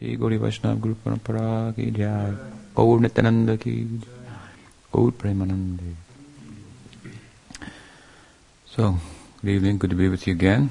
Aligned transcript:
Gaudiya 0.00 0.38
Vaishnava 0.38 0.76
Guru 0.76 0.94
Parampara 0.94 1.74
ki 1.74 1.90
jai. 1.90 2.34
Gaur 2.74 3.00
Nityananda 3.00 3.56
ki 3.56 3.88
jai. 4.00 4.08
Gaur 4.92 5.10
Premanande. 5.12 5.94
So, 8.66 8.98
good 9.40 9.50
evening, 9.50 9.78
good 9.78 9.90
to 9.90 9.96
be 9.96 10.08
with 10.08 10.26
you 10.26 10.34
again. 10.34 10.70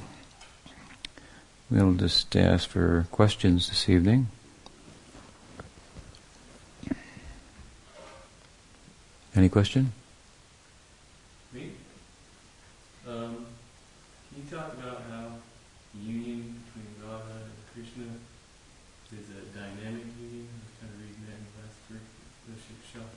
We'll 1.71 1.93
just 1.93 2.35
ask 2.35 2.69
for 2.69 3.07
questions 3.11 3.69
this 3.69 3.89
evening. 3.89 4.27
Any 9.35 9.49
question? 9.49 9.91
Me? 11.51 11.71
Um, 13.07 13.47
can 14.29 14.37
you 14.37 14.55
talk 14.55 14.73
about 14.73 15.01
how 15.09 15.25
the 15.95 15.99
union 15.99 16.61
between 16.63 16.87
Radha 17.01 17.41
and 17.41 17.51
Krishna 17.73 18.05
is 19.11 19.27
a 19.33 19.41
dynamic 19.57 20.05
union? 20.21 20.47
I 20.47 20.61
was 20.61 20.71
kind 20.79 20.93
of 20.93 21.01
reading 21.01 21.25
that 21.27 21.35
in 21.41 21.45
the 21.51 21.53
last 21.59 21.77
three, 21.89 22.05
the 22.47 22.53
Shikshak. 22.63 23.09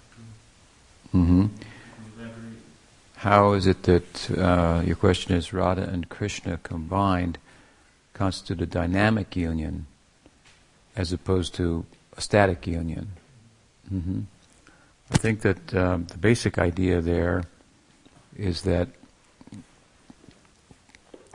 Mm-hmm. 1.15 1.47
Can 1.47 2.03
you 2.03 2.13
elaborate? 2.19 2.65
How 3.29 3.53
is 3.53 3.67
it 3.67 3.83
that 3.83 4.31
uh, 4.31 4.81
your 4.87 4.97
question 4.97 5.37
is 5.37 5.53
Radha 5.53 5.83
and 5.83 6.09
Krishna 6.09 6.57
combined 6.63 7.37
constitute 8.15 8.63
a 8.63 8.65
dynamic 8.65 9.37
union 9.37 9.85
as 10.97 11.13
opposed 11.13 11.55
to 11.57 11.85
a 12.17 12.23
static 12.23 12.67
union? 12.67 13.09
hmm 13.87 14.21
I 15.13 15.19
think 15.19 15.43
that 15.43 15.75
um, 15.75 16.07
the 16.07 16.17
basic 16.17 16.57
idea 16.57 17.03
there 17.03 17.45
is 18.35 18.63
that 18.63 18.89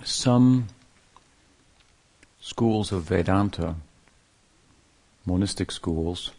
some 0.03 0.70
schools 2.41 2.91
of 2.91 3.03
Vedanta, 3.03 3.75
monistic 5.27 5.71
schools, 5.71 6.31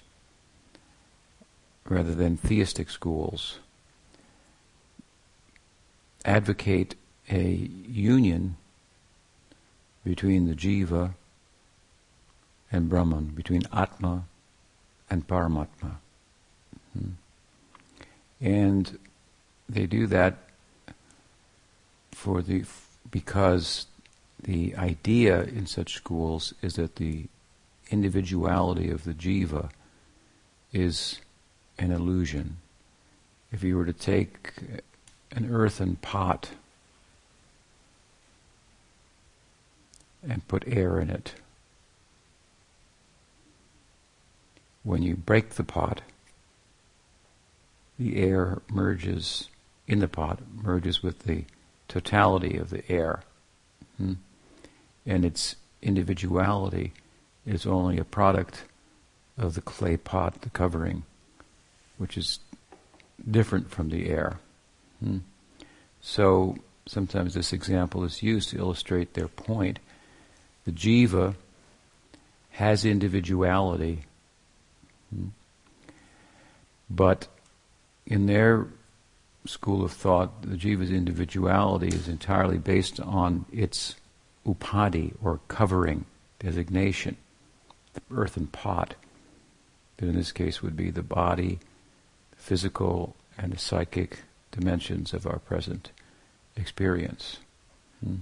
rather 1.88 2.12
than 2.12 2.36
theistic 2.36 2.90
schools, 2.90 3.60
advocate 6.24 6.94
a 7.30 7.70
union 7.88 8.56
between 10.04 10.46
the 10.46 10.54
jiva 10.54 11.14
and 12.70 12.88
Brahman, 12.88 13.26
between 13.26 13.62
Atma 13.72 14.24
and 15.08 15.26
Paramatma. 15.26 15.96
Hmm. 16.92 17.10
And 18.40 18.98
they 19.68 19.86
do 19.86 20.06
that 20.08 20.38
for 22.12 22.42
the 22.42 22.64
because 23.10 23.86
the 24.42 24.74
idea 24.76 25.42
in 25.42 25.66
such 25.66 25.94
schools 25.94 26.52
is 26.62 26.74
that 26.74 26.96
the 26.96 27.26
individuality 27.90 28.90
of 28.90 29.04
the 29.04 29.14
jiva 29.14 29.70
is 30.72 31.20
an 31.78 31.92
illusion. 31.92 32.56
If 33.52 33.62
you 33.62 33.76
were 33.76 33.84
to 33.84 33.92
take 33.92 34.52
an 35.32 35.50
earthen 35.52 35.96
pot 35.96 36.50
and 40.28 40.46
put 40.48 40.64
air 40.66 40.98
in 40.98 41.10
it, 41.10 41.34
when 44.82 45.02
you 45.02 45.16
break 45.16 45.50
the 45.50 45.64
pot, 45.64 46.02
the 47.98 48.16
air 48.16 48.60
merges 48.70 49.48
in 49.86 49.98
the 49.98 50.08
pot, 50.08 50.40
merges 50.54 51.02
with 51.02 51.20
the 51.20 51.44
totality 51.88 52.56
of 52.56 52.70
the 52.70 52.90
air. 52.90 53.22
Hmm? 53.98 54.14
And 55.06 55.24
its 55.24 55.56
individuality 55.82 56.92
is 57.46 57.66
only 57.66 57.98
a 57.98 58.04
product 58.04 58.64
of 59.36 59.54
the 59.54 59.60
clay 59.60 59.96
pot, 59.96 60.42
the 60.42 60.50
covering, 60.50 61.04
which 61.98 62.16
is 62.16 62.38
different 63.30 63.70
from 63.70 63.90
the 63.90 64.08
air. 64.08 64.38
Hmm? 65.04 65.18
So 66.00 66.56
sometimes 66.86 67.34
this 67.34 67.52
example 67.52 68.04
is 68.04 68.22
used 68.22 68.50
to 68.50 68.58
illustrate 68.58 69.14
their 69.14 69.28
point. 69.28 69.78
The 70.64 70.72
jiva 70.72 71.34
has 72.52 72.84
individuality, 72.84 74.04
hmm? 75.14 75.28
but 76.88 77.28
in 78.06 78.26
their 78.26 78.66
school 79.46 79.84
of 79.84 79.92
thought, 79.92 80.42
the 80.42 80.56
jiva's 80.56 80.90
individuality 80.90 81.88
is 81.88 82.08
entirely 82.08 82.58
based 82.58 82.98
on 83.00 83.44
its 83.52 83.96
upadhi 84.46 85.12
or 85.22 85.40
covering 85.48 86.06
designation, 86.38 87.16
the 87.92 88.00
earthen 88.10 88.46
pot, 88.46 88.94
that 89.96 90.06
in 90.06 90.14
this 90.14 90.32
case 90.32 90.62
would 90.62 90.76
be 90.76 90.90
the 90.90 91.02
body, 91.02 91.58
the 92.30 92.36
physical, 92.36 93.14
and 93.36 93.52
the 93.52 93.58
psychic 93.58 94.20
dimensions 94.54 95.12
of 95.12 95.26
our 95.26 95.38
present 95.38 95.90
experience. 96.56 97.38
Hmm. 98.04 98.16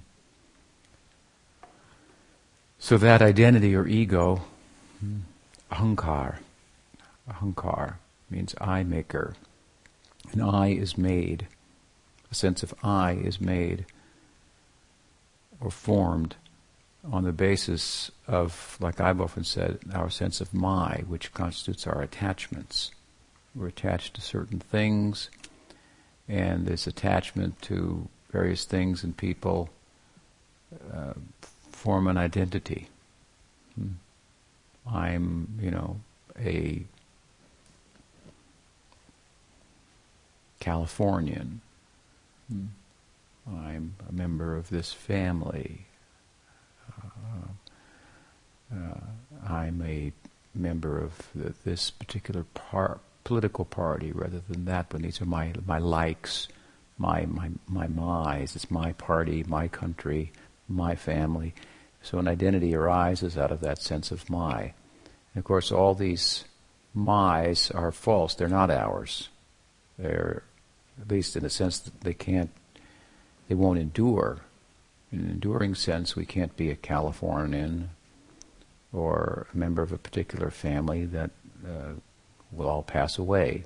So 2.78 2.98
that 2.98 3.22
identity 3.22 3.76
or 3.76 3.86
ego, 3.86 4.42
hmm, 5.00 5.18
ahankar, 5.70 6.36
ahankar 7.30 7.94
means 8.30 8.54
I 8.60 8.82
maker. 8.82 9.34
An 10.32 10.40
I 10.40 10.68
is 10.68 10.96
made, 10.96 11.46
a 12.30 12.34
sense 12.34 12.62
of 12.62 12.74
I 12.82 13.12
is 13.12 13.40
made 13.40 13.84
or 15.60 15.70
formed 15.70 16.36
on 17.10 17.24
the 17.24 17.32
basis 17.32 18.10
of, 18.26 18.76
like 18.80 19.00
I've 19.00 19.20
often 19.20 19.44
said, 19.44 19.80
our 19.92 20.10
sense 20.10 20.40
of 20.40 20.54
my, 20.54 21.04
which 21.06 21.34
constitutes 21.34 21.86
our 21.86 22.00
attachments. 22.00 22.92
We're 23.54 23.68
attached 23.68 24.14
to 24.14 24.20
certain 24.20 24.60
things, 24.60 25.28
and 26.32 26.64
this 26.64 26.86
attachment 26.86 27.60
to 27.60 28.08
various 28.30 28.64
things 28.64 29.04
and 29.04 29.14
people 29.14 29.68
uh, 30.90 31.12
form 31.70 32.06
an 32.08 32.16
identity. 32.16 32.88
Hmm. 33.74 33.88
I'm, 34.90 35.58
you 35.60 35.70
know, 35.70 36.00
a 36.40 36.84
Californian. 40.58 41.60
Hmm. 42.50 42.64
I'm 43.46 43.96
a 44.08 44.12
member 44.12 44.56
of 44.56 44.70
this 44.70 44.90
family. 44.94 45.84
Uh, 46.96 48.74
uh, 48.74 49.00
I'm 49.46 49.82
a 49.82 50.12
member 50.54 50.98
of 50.98 51.28
the, 51.34 51.52
this 51.64 51.90
particular 51.90 52.46
par- 52.54 53.00
political 53.24 53.64
party 53.64 54.12
rather 54.12 54.40
than 54.48 54.64
that, 54.66 54.86
but 54.88 55.02
these 55.02 55.20
are 55.20 55.26
my, 55.26 55.52
my 55.66 55.78
likes, 55.78 56.48
my, 56.98 57.26
my, 57.26 57.50
my 57.68 57.86
my's. 57.86 58.56
It's 58.56 58.70
my 58.70 58.92
party, 58.92 59.44
my 59.46 59.68
country, 59.68 60.32
my 60.68 60.94
family. 60.94 61.54
So 62.02 62.18
an 62.18 62.28
identity 62.28 62.74
arises 62.74 63.38
out 63.38 63.52
of 63.52 63.60
that 63.60 63.80
sense 63.80 64.10
of 64.10 64.28
my. 64.28 64.60
And 65.34 65.40
of 65.40 65.44
course, 65.44 65.70
all 65.70 65.94
these 65.94 66.44
my's 66.94 67.70
are 67.70 67.92
false. 67.92 68.34
They're 68.34 68.48
not 68.48 68.70
ours. 68.70 69.28
They're 69.98 70.42
at 71.00 71.10
least 71.10 71.36
in 71.36 71.42
the 71.42 71.50
sense 71.50 71.78
that 71.80 72.00
they 72.02 72.14
can't, 72.14 72.50
they 73.48 73.54
won't 73.54 73.78
endure. 73.78 74.40
In 75.10 75.20
an 75.20 75.30
enduring 75.30 75.74
sense, 75.74 76.16
we 76.16 76.26
can't 76.26 76.56
be 76.56 76.70
a 76.70 76.76
Californian 76.76 77.90
or 78.92 79.46
a 79.52 79.56
member 79.56 79.82
of 79.82 79.92
a 79.92 79.98
particular 79.98 80.50
family 80.50 81.06
that 81.06 81.30
uh, 81.66 81.92
will 82.52 82.68
all 82.68 82.82
pass 82.82 83.18
away. 83.18 83.64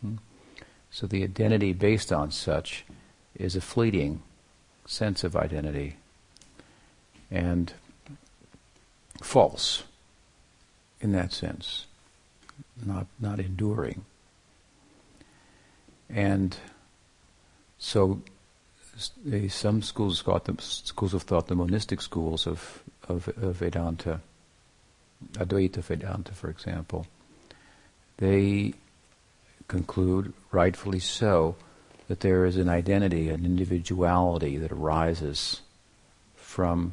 Hmm? 0.00 0.16
So 0.90 1.06
the 1.06 1.22
identity 1.22 1.72
based 1.72 2.12
on 2.12 2.30
such 2.30 2.84
is 3.36 3.56
a 3.56 3.60
fleeting 3.60 4.22
sense 4.86 5.22
of 5.22 5.36
identity 5.36 5.96
and 7.30 7.72
false 9.22 9.84
in 11.00 11.12
that 11.12 11.32
sense, 11.32 11.86
not 12.84 13.06
not 13.18 13.38
enduring. 13.38 14.04
And 16.08 16.56
so, 17.78 18.20
some 19.48 19.80
schools 19.82 20.22
got 20.22 20.44
the 20.44 20.56
schools 20.60 21.14
of 21.14 21.22
thought, 21.22 21.46
the 21.46 21.54
monistic 21.54 22.02
schools 22.02 22.46
of, 22.46 22.82
of, 23.08 23.28
of 23.28 23.56
Vedanta, 23.56 24.20
Advaita 25.34 25.78
Vedanta, 25.78 26.32
for 26.32 26.50
example, 26.50 27.06
they 28.20 28.74
conclude, 29.66 30.32
rightfully 30.52 31.00
so, 31.00 31.56
that 32.08 32.20
there 32.20 32.44
is 32.44 32.56
an 32.56 32.68
identity, 32.68 33.28
an 33.28 33.44
individuality 33.44 34.56
that 34.58 34.70
arises 34.72 35.62
from 36.36 36.92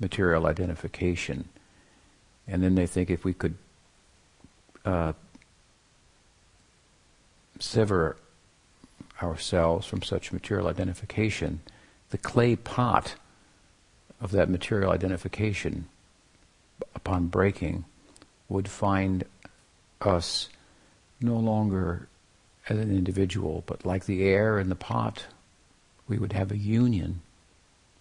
material 0.00 0.46
identification. 0.46 1.48
And 2.48 2.62
then 2.62 2.74
they 2.74 2.86
think 2.86 3.10
if 3.10 3.24
we 3.24 3.32
could 3.32 3.54
uh, 4.84 5.12
sever 7.58 8.16
ourselves 9.22 9.86
from 9.86 10.02
such 10.02 10.32
material 10.32 10.66
identification, 10.66 11.60
the 12.10 12.18
clay 12.18 12.56
pot 12.56 13.14
of 14.20 14.32
that 14.32 14.50
material 14.50 14.90
identification, 14.90 15.86
upon 16.94 17.26
breaking, 17.26 17.84
would 18.48 18.68
find 18.68 19.24
us 20.00 20.48
no 21.24 21.36
longer 21.36 22.08
as 22.68 22.78
an 22.78 22.90
individual, 22.90 23.62
but 23.66 23.84
like 23.84 24.06
the 24.06 24.24
air 24.24 24.58
in 24.58 24.68
the 24.68 24.74
pot, 24.74 25.26
we 26.08 26.18
would 26.18 26.32
have 26.32 26.52
a 26.52 26.56
union 26.56 27.20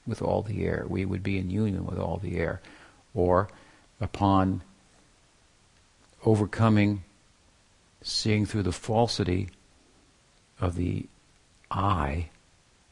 with 0.06 0.22
all 0.22 0.42
the 0.42 0.66
air. 0.66 0.86
We 0.88 1.06
would 1.06 1.24
be 1.24 1.38
in 1.38 1.50
union 1.50 1.86
with 1.86 1.98
all 1.98 2.18
the 2.18 2.38
air. 2.38 2.62
Or 3.14 3.50
upon 4.00 4.62
overcoming, 6.26 7.04
seeing 8.02 8.46
through 8.46 8.64
the 8.64 8.72
falsity 8.72 9.50
of 10.60 10.76
the 10.76 11.06
I, 11.72 12.30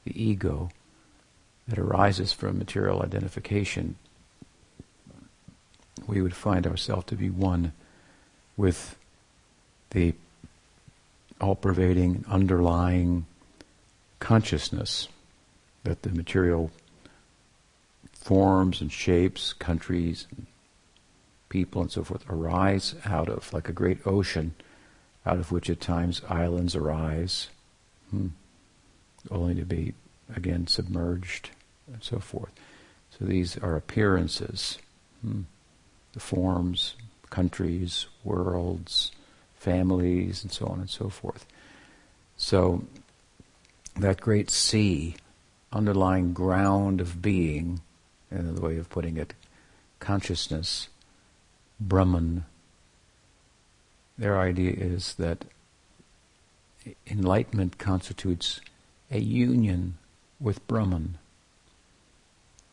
the 0.06 0.22
ego, 0.24 0.70
that 1.68 1.80
arises 1.80 2.34
from 2.34 2.58
material 2.58 3.02
identification, 3.02 3.96
we 6.08 6.22
would 6.22 6.36
find 6.36 6.66
ourselves 6.66 7.06
to 7.06 7.16
be 7.16 7.30
one 7.30 7.74
with 8.58 8.96
the 9.92 10.14
all 11.42 11.56
pervading, 11.56 12.24
underlying 12.30 13.26
consciousness 14.20 15.08
that 15.84 16.04
the 16.04 16.10
material 16.10 16.72
forms 18.14 18.82
and 18.82 18.92
shapes, 18.92 19.52
countries, 19.54 20.28
and 20.32 20.46
people, 21.50 21.82
and 21.82 21.92
so 21.92 22.04
forth 22.04 22.24
arise 22.30 22.96
out 23.04 23.28
of, 23.28 23.52
like 23.52 23.68
a 23.68 23.74
great 23.74 24.06
ocean, 24.06 24.54
out 25.26 25.38
of 25.38 25.52
which 25.52 25.70
at 25.70 25.82
times 25.82 26.22
islands 26.30 26.76
arise, 26.76 27.50
hmm, 28.10 28.28
only 29.30 29.56
to 29.56 29.66
be 29.66 29.94
again 30.36 30.68
submerged, 30.68 31.50
and 31.92 32.04
so 32.04 32.20
forth. 32.20 32.52
So 33.18 33.26
these 33.26 33.58
are 33.58 33.76
appearances, 33.76 34.78
hmm, 35.22 35.42
the 36.14 36.20
forms, 36.20 36.96
countries, 37.30 38.06
worlds, 38.24 39.12
families, 39.62 40.42
and 40.42 40.52
so 40.52 40.66
on 40.66 40.80
and 40.80 40.90
so 40.90 41.08
forth. 41.08 41.46
So 42.36 42.84
that 43.96 44.20
great 44.20 44.50
sea, 44.50 45.16
underlying 45.72 46.34
ground 46.34 47.00
of 47.00 47.22
being, 47.22 47.82
another 48.32 48.60
way 48.60 48.78
of 48.78 48.90
putting 48.90 49.18
it, 49.18 49.36
consciousness, 50.00 50.90
Brahman. 51.80 52.46
Their 54.18 54.40
idea 54.40 54.72
is 54.72 55.14
that 55.16 55.46
enlightenment 57.06 57.78
constitutes 57.78 58.62
a 59.12 59.20
union 59.20 59.98
with 60.40 60.66
Brahman, 60.68 61.20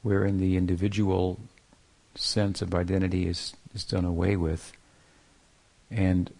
wherein 0.02 0.38
the 0.38 0.56
individual 0.56 1.38
sense 2.14 2.62
of 2.62 2.74
identity 2.74 3.26
is, 3.26 3.52
is 3.74 3.84
done 3.84 4.06
away 4.06 4.36
with, 4.36 4.72
and 5.90 6.30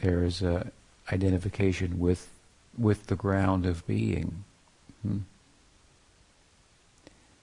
there 0.00 0.24
is 0.24 0.42
a 0.42 0.70
identification 1.12 1.98
with 1.98 2.28
with 2.78 3.06
the 3.06 3.16
ground 3.16 3.66
of 3.66 3.86
being. 3.86 4.44
Hmm. 5.02 5.18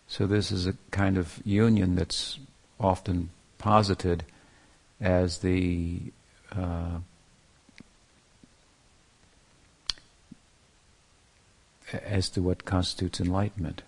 So 0.07 0.25
this 0.25 0.51
is 0.51 0.65
a 0.65 0.75
kind 0.91 1.17
of 1.17 1.39
union 1.43 1.95
that's 1.95 2.39
often 2.79 3.29
posited 3.57 4.23
as 5.01 5.39
the 5.39 5.99
uh, 6.55 6.99
as 11.91 12.29
to 12.29 12.41
what 12.41 12.65
constitutes 12.65 13.19
enlightenment. 13.19 13.81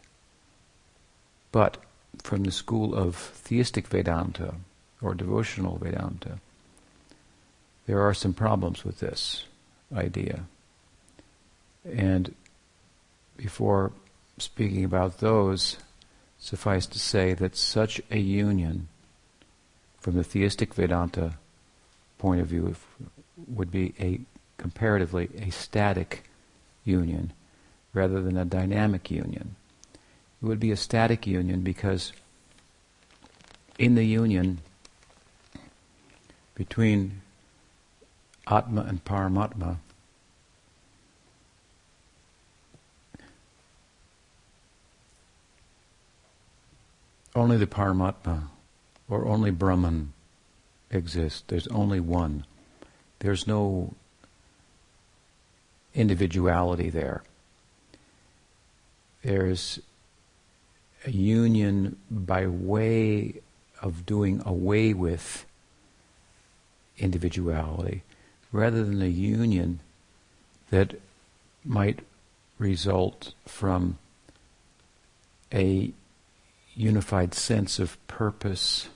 But 1.52 1.78
from 2.22 2.44
the 2.44 2.52
school 2.52 2.96
of 2.96 3.16
theistic 3.16 3.88
Vedanta 3.88 4.56
or 5.02 5.16
devotional 5.16 5.78
Vedanta, 5.78 6.40
there 7.90 8.02
are 8.08 8.14
some 8.14 8.36
problems 8.36 8.86
with 8.86 9.00
this 9.00 9.46
idea. 9.96 10.44
And 11.84 12.36
before 13.36 13.92
speaking 14.38 14.86
about 14.86 15.18
those, 15.22 15.78
suffice 16.38 16.86
to 16.86 17.00
say 17.00 17.34
that 17.34 17.56
such 17.56 18.00
a 18.12 18.20
union, 18.20 18.90
from 19.98 20.14
the 20.14 20.24
theistic 20.24 20.76
Vedanta 20.76 21.34
point 22.20 22.42
of 22.42 22.46
view, 22.46 22.76
would 23.48 23.72
be 23.72 23.96
a 24.00 24.20
comparatively 24.58 25.28
a 25.40 25.50
static 25.50 26.30
union 26.86 27.34
rather 27.92 28.22
than 28.22 28.38
a 28.38 28.46
dynamic 28.46 29.10
union. 29.10 29.56
It 30.44 30.46
would 30.46 30.60
be 30.60 30.70
a 30.70 30.78
static 30.78 31.26
union 31.26 31.62
because 31.62 32.14
in 33.80 33.96
the 33.96 34.06
union 34.06 34.60
between 36.54 37.22
Atma 38.50 38.82
and 38.82 39.06
Paramatma, 39.06 39.78
only 47.36 47.58
the 47.58 47.68
Paramatma 47.68 48.48
or 49.08 49.28
only 49.28 49.52
Brahman 49.52 50.14
exists. 50.90 51.44
There's 51.48 51.68
only 51.68 52.00
one. 52.00 52.46
There's 53.20 53.46
no 53.46 53.94
individuality 55.94 56.90
there. 56.90 57.24
There's 59.24 59.80
a 61.06 61.12
union 61.12 61.98
by 62.10 62.48
way 62.48 63.42
of 63.82 64.06
doing 64.06 64.42
away 64.44 64.94
with 64.94 65.46
individuality 66.98 68.04
rather 68.52 68.84
than 68.84 69.02
a 69.02 69.08
union 69.08 69.80
that 70.70 70.96
might 71.64 72.00
result 72.58 73.34
from 73.46 73.98
a 75.54 75.92
unified 76.76 77.34
sense 77.34 77.80
of 77.80 77.98
purpose 78.08 78.90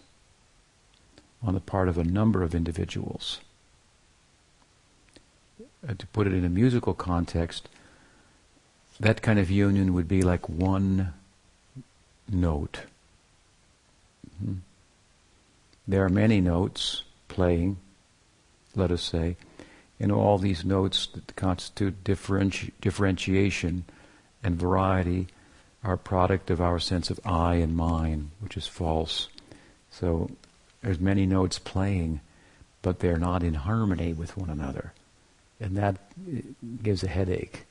on 1.42 1.54
the 1.54 1.60
part 1.60 1.90
of 1.90 1.98
a 1.98 2.04
number 2.04 2.42
of 2.44 2.56
individuals. 2.56 3.40
Uh, 5.88 5.94
to 5.98 6.08
put 6.08 6.28
it 6.28 6.34
in 6.34 6.46
a 6.46 6.50
musical 6.50 6.94
context, 6.94 7.68
that 9.00 9.22
kind 9.22 9.40
of 9.40 9.52
union 9.52 9.94
would 9.94 10.08
be 10.08 10.22
like 10.22 10.48
one 10.48 11.14
note. 12.30 12.84
Mm-hmm. 14.42 14.60
There 15.88 16.06
are 16.06 16.10
many 16.10 16.40
notes 16.40 17.04
playing, 17.28 17.78
let 18.76 18.92
us 18.92 19.02
say, 19.02 19.36
and 20.00 20.12
all 20.12 20.38
these 20.38 20.66
notes 20.66 21.08
that 21.08 21.36
constitute 21.36 22.04
differenti- 22.04 22.72
differentiation 22.82 23.86
and 24.44 24.56
variety 24.56 25.28
are 25.84 25.98
product 25.98 26.50
of 26.50 26.62
our 26.62 26.80
sense 26.80 27.10
of 27.10 27.20
I 27.26 27.56
and 27.56 27.76
mine, 27.76 28.32
which 28.40 28.58
is 28.58 28.68
false. 28.68 29.28
So 29.92 30.32
there's 30.82 31.00
many 31.00 31.26
notes 31.26 31.60
playing, 31.60 32.22
but 32.82 33.00
they're 33.00 33.18
not 33.18 33.44
in 33.44 33.54
harmony 33.54 34.14
with 34.14 34.38
one 34.38 34.50
another. 34.50 34.94
And 35.60 35.78
that 35.78 35.96
uh, 35.96 36.42
gives 36.82 37.04
a 37.04 37.08
headache. 37.08 37.66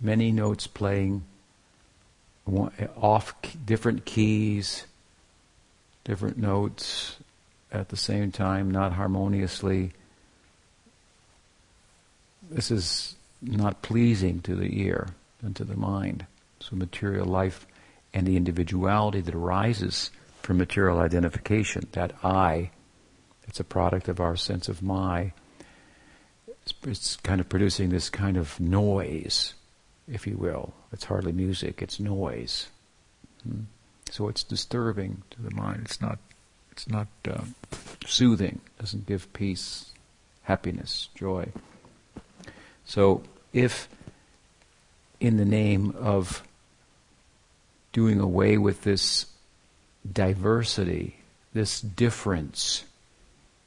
Many 0.00 0.32
notes 0.32 0.66
playing 0.66 1.24
off 2.96 3.34
different 3.64 4.04
keys, 4.04 4.86
different 6.04 6.36
notes 6.36 7.16
at 7.74 7.88
the 7.88 7.96
same 7.96 8.30
time, 8.32 8.70
not 8.70 8.92
harmoniously. 8.92 9.92
This 12.50 12.70
is 12.70 13.16
not 13.42 13.82
pleasing 13.82 14.40
to 14.40 14.54
the 14.54 14.80
ear 14.80 15.08
and 15.42 15.54
to 15.56 15.64
the 15.64 15.76
mind. 15.76 16.26
So 16.60 16.76
material 16.76 17.26
life 17.26 17.66
and 18.12 18.26
the 18.26 18.36
individuality 18.36 19.20
that 19.20 19.34
arises 19.34 20.10
from 20.42 20.58
material 20.58 20.98
identification, 20.98 21.88
that 21.92 22.12
I, 22.22 22.70
it's 23.48 23.60
a 23.60 23.64
product 23.64 24.08
of 24.08 24.20
our 24.20 24.36
sense 24.36 24.68
of 24.68 24.82
my, 24.82 25.32
it's, 26.86 27.16
kind 27.16 27.40
of 27.40 27.48
producing 27.48 27.90
this 27.90 28.08
kind 28.08 28.36
of 28.36 28.58
noise, 28.60 29.54
if 30.06 30.26
you 30.26 30.36
will. 30.36 30.72
It's 30.92 31.04
hardly 31.04 31.32
music, 31.32 31.82
it's 31.82 31.98
noise. 31.98 32.68
Hmm. 33.42 33.62
So 34.10 34.28
it's 34.28 34.44
disturbing 34.44 35.22
to 35.30 35.42
the 35.42 35.50
mind. 35.50 35.82
It's 35.86 36.00
not, 36.00 36.18
it's 36.74 36.88
not 36.88 37.06
uh, 37.28 37.42
soothing. 38.04 38.60
Doesn't 38.80 39.06
give 39.06 39.32
peace, 39.32 39.92
happiness, 40.42 41.08
joy. 41.14 41.52
So 42.84 43.22
if 43.52 43.88
in 45.20 45.36
the 45.36 45.44
name 45.44 45.94
of 45.98 46.42
doing 47.92 48.18
away 48.18 48.58
with 48.58 48.82
this 48.82 49.26
diversity, 50.10 51.18
this 51.52 51.80
difference 51.80 52.84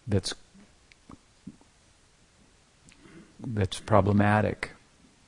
that's 0.06 0.36
that's 3.40 3.80
problematic, 3.80 4.72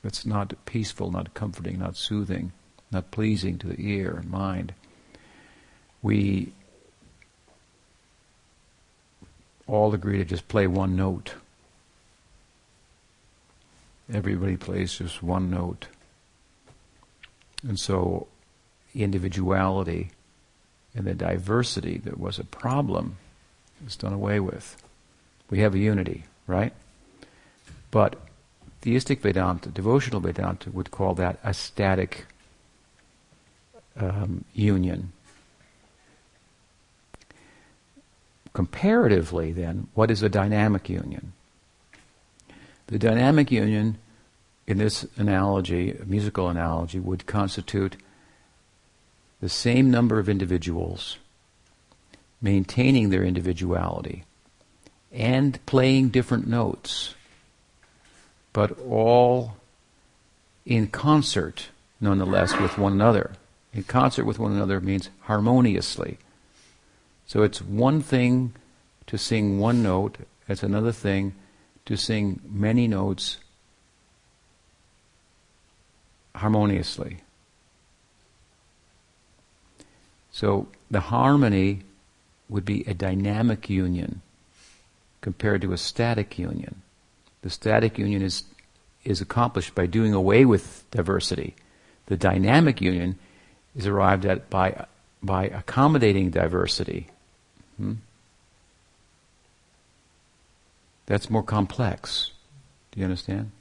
that's 0.02 0.26
not 0.26 0.52
peaceful, 0.66 1.10
not 1.10 1.32
comforting, 1.32 1.78
not 1.78 1.96
soothing, 1.96 2.52
not 2.92 3.10
pleasing 3.10 3.56
to 3.58 3.68
the 3.68 3.80
ear 3.80 4.18
and 4.20 4.30
mind. 4.30 4.74
We 6.02 6.52
all 9.70 9.94
agree 9.94 10.18
to 10.18 10.24
just 10.24 10.48
play 10.48 10.66
one 10.66 10.96
note. 10.96 11.34
Everybody 14.12 14.56
plays 14.56 14.98
just 14.98 15.22
one 15.22 15.48
note. 15.50 15.86
And 17.62 17.78
so, 17.78 18.26
individuality 18.94 20.10
and 20.94 21.06
the 21.06 21.14
diversity 21.14 21.98
that 21.98 22.18
was 22.18 22.38
a 22.38 22.44
problem 22.44 23.16
is 23.86 23.96
done 23.96 24.12
away 24.12 24.40
with. 24.40 24.82
We 25.48 25.60
have 25.60 25.74
a 25.74 25.78
unity, 25.78 26.24
right? 26.46 26.72
But 27.90 28.16
theistic 28.80 29.20
Vedanta, 29.20 29.68
devotional 29.68 30.20
Vedanta, 30.20 30.70
would 30.70 30.90
call 30.90 31.14
that 31.14 31.38
a 31.44 31.54
static 31.54 32.26
um, 33.96 34.44
union. 34.52 35.12
Comparatively, 38.52 39.52
then, 39.52 39.88
what 39.94 40.10
is 40.10 40.22
a 40.22 40.28
dynamic 40.28 40.88
union? 40.88 41.32
The 42.88 42.98
dynamic 42.98 43.52
union, 43.52 43.98
in 44.66 44.78
this 44.78 45.06
analogy, 45.16 45.96
musical 46.04 46.48
analogy, 46.48 46.98
would 46.98 47.26
constitute 47.26 47.96
the 49.40 49.48
same 49.48 49.90
number 49.90 50.18
of 50.18 50.28
individuals 50.28 51.18
maintaining 52.42 53.10
their 53.10 53.22
individuality 53.22 54.24
and 55.12 55.64
playing 55.66 56.08
different 56.08 56.46
notes, 56.46 57.14
but 58.52 58.78
all 58.80 59.56
in 60.64 60.86
concert, 60.86 61.68
nonetheless, 62.00 62.58
with 62.58 62.78
one 62.78 62.92
another. 62.92 63.32
In 63.72 63.84
concert 63.84 64.24
with 64.24 64.38
one 64.38 64.52
another 64.52 64.80
means 64.80 65.10
harmoniously. 65.22 66.18
So 67.30 67.44
it's 67.44 67.62
one 67.62 68.02
thing 68.02 68.54
to 69.06 69.16
sing 69.16 69.60
one 69.60 69.84
note, 69.84 70.18
it's 70.48 70.64
another 70.64 70.90
thing 70.90 71.36
to 71.84 71.96
sing 71.96 72.40
many 72.44 72.88
notes 72.88 73.36
harmoniously. 76.34 77.18
So 80.32 80.66
the 80.90 80.98
harmony 80.98 81.82
would 82.48 82.64
be 82.64 82.82
a 82.88 82.94
dynamic 82.94 83.70
union 83.70 84.22
compared 85.20 85.62
to 85.62 85.72
a 85.72 85.78
static 85.78 86.36
union. 86.36 86.82
The 87.42 87.50
static 87.50 87.96
union 87.96 88.22
is, 88.22 88.42
is 89.04 89.20
accomplished 89.20 89.76
by 89.76 89.86
doing 89.86 90.14
away 90.14 90.44
with 90.44 90.84
diversity. 90.90 91.54
The 92.06 92.16
dynamic 92.16 92.80
union 92.80 93.20
is 93.76 93.86
arrived 93.86 94.26
at 94.26 94.50
by, 94.50 94.88
by 95.22 95.44
accommodating 95.44 96.30
diversity. 96.30 97.06
Hmm? 97.80 97.94
That's 101.06 101.30
more 101.30 101.42
complex. 101.42 102.32
Do 102.92 103.00
you 103.00 103.04
understand? 103.04 103.52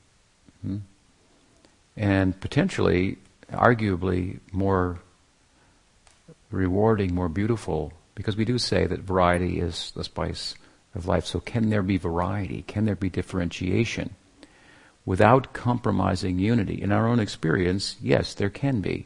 Hmm? 0.62 0.78
And 1.96 2.40
potentially, 2.42 3.18
arguably, 3.52 4.40
more 4.52 5.00
rewarding, 6.52 7.16
more 7.16 7.30
beautiful, 7.30 7.94
because 8.14 8.36
we 8.36 8.44
do 8.44 8.58
say 8.58 8.86
that 8.86 9.00
variety 9.00 9.60
is 9.60 9.92
the 9.96 10.04
spice 10.04 10.56
of 10.94 11.08
life. 11.08 11.26
So, 11.26 11.40
can 11.40 11.70
there 11.70 11.82
be 11.82 11.98
variety? 11.98 12.64
Can 12.64 12.86
there 12.86 12.96
be 12.96 13.10
differentiation? 13.10 14.16
Without 15.06 15.54
compromising 15.54 16.40
unity. 16.40 16.82
In 16.82 16.92
our 16.92 17.08
own 17.08 17.20
experience, 17.20 17.96
yes, 18.02 18.34
there 18.34 18.50
can 18.50 18.82
be. 18.82 19.06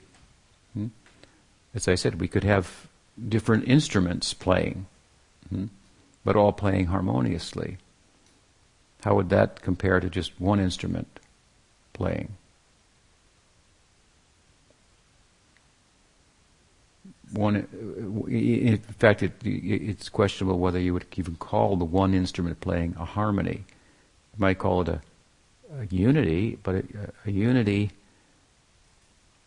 Hmm? 0.74 0.88
As 1.76 1.88
I 1.88 1.96
said, 1.96 2.20
we 2.20 2.28
could 2.28 2.44
have 2.44 2.88
different 3.30 3.68
instruments 3.68 4.34
playing, 4.34 4.88
hmm? 5.54 5.66
but 6.24 6.36
all 6.36 6.52
playing 6.52 6.88
harmoniously. 6.88 7.78
How 9.04 9.16
would 9.16 9.30
that 9.30 9.62
compare 9.62 10.00
to 10.00 10.10
just 10.10 10.40
one 10.40 10.60
instrument 10.60 11.20
playing? 11.94 12.36
one, 17.34 17.68
in 18.28 18.78
fact, 18.78 19.24
it, 19.24 19.34
it's 19.44 20.08
questionable 20.10 20.60
whether 20.60 20.80
you 20.80 20.94
would 20.94 21.06
even 21.16 21.36
call 21.36 21.76
the 21.76 21.86
one 21.86 22.14
instrument 22.14 22.62
playing 22.62 22.96
a 23.00 23.06
harmony. 23.06 23.66
You 24.34 24.40
might 24.40 24.60
call 24.60 24.82
it 24.82 24.90
a, 24.90 25.02
a 25.80 25.86
unity, 25.90 26.60
but 26.62 26.76
a, 26.76 26.84
a, 27.26 27.32
unity 27.32 27.92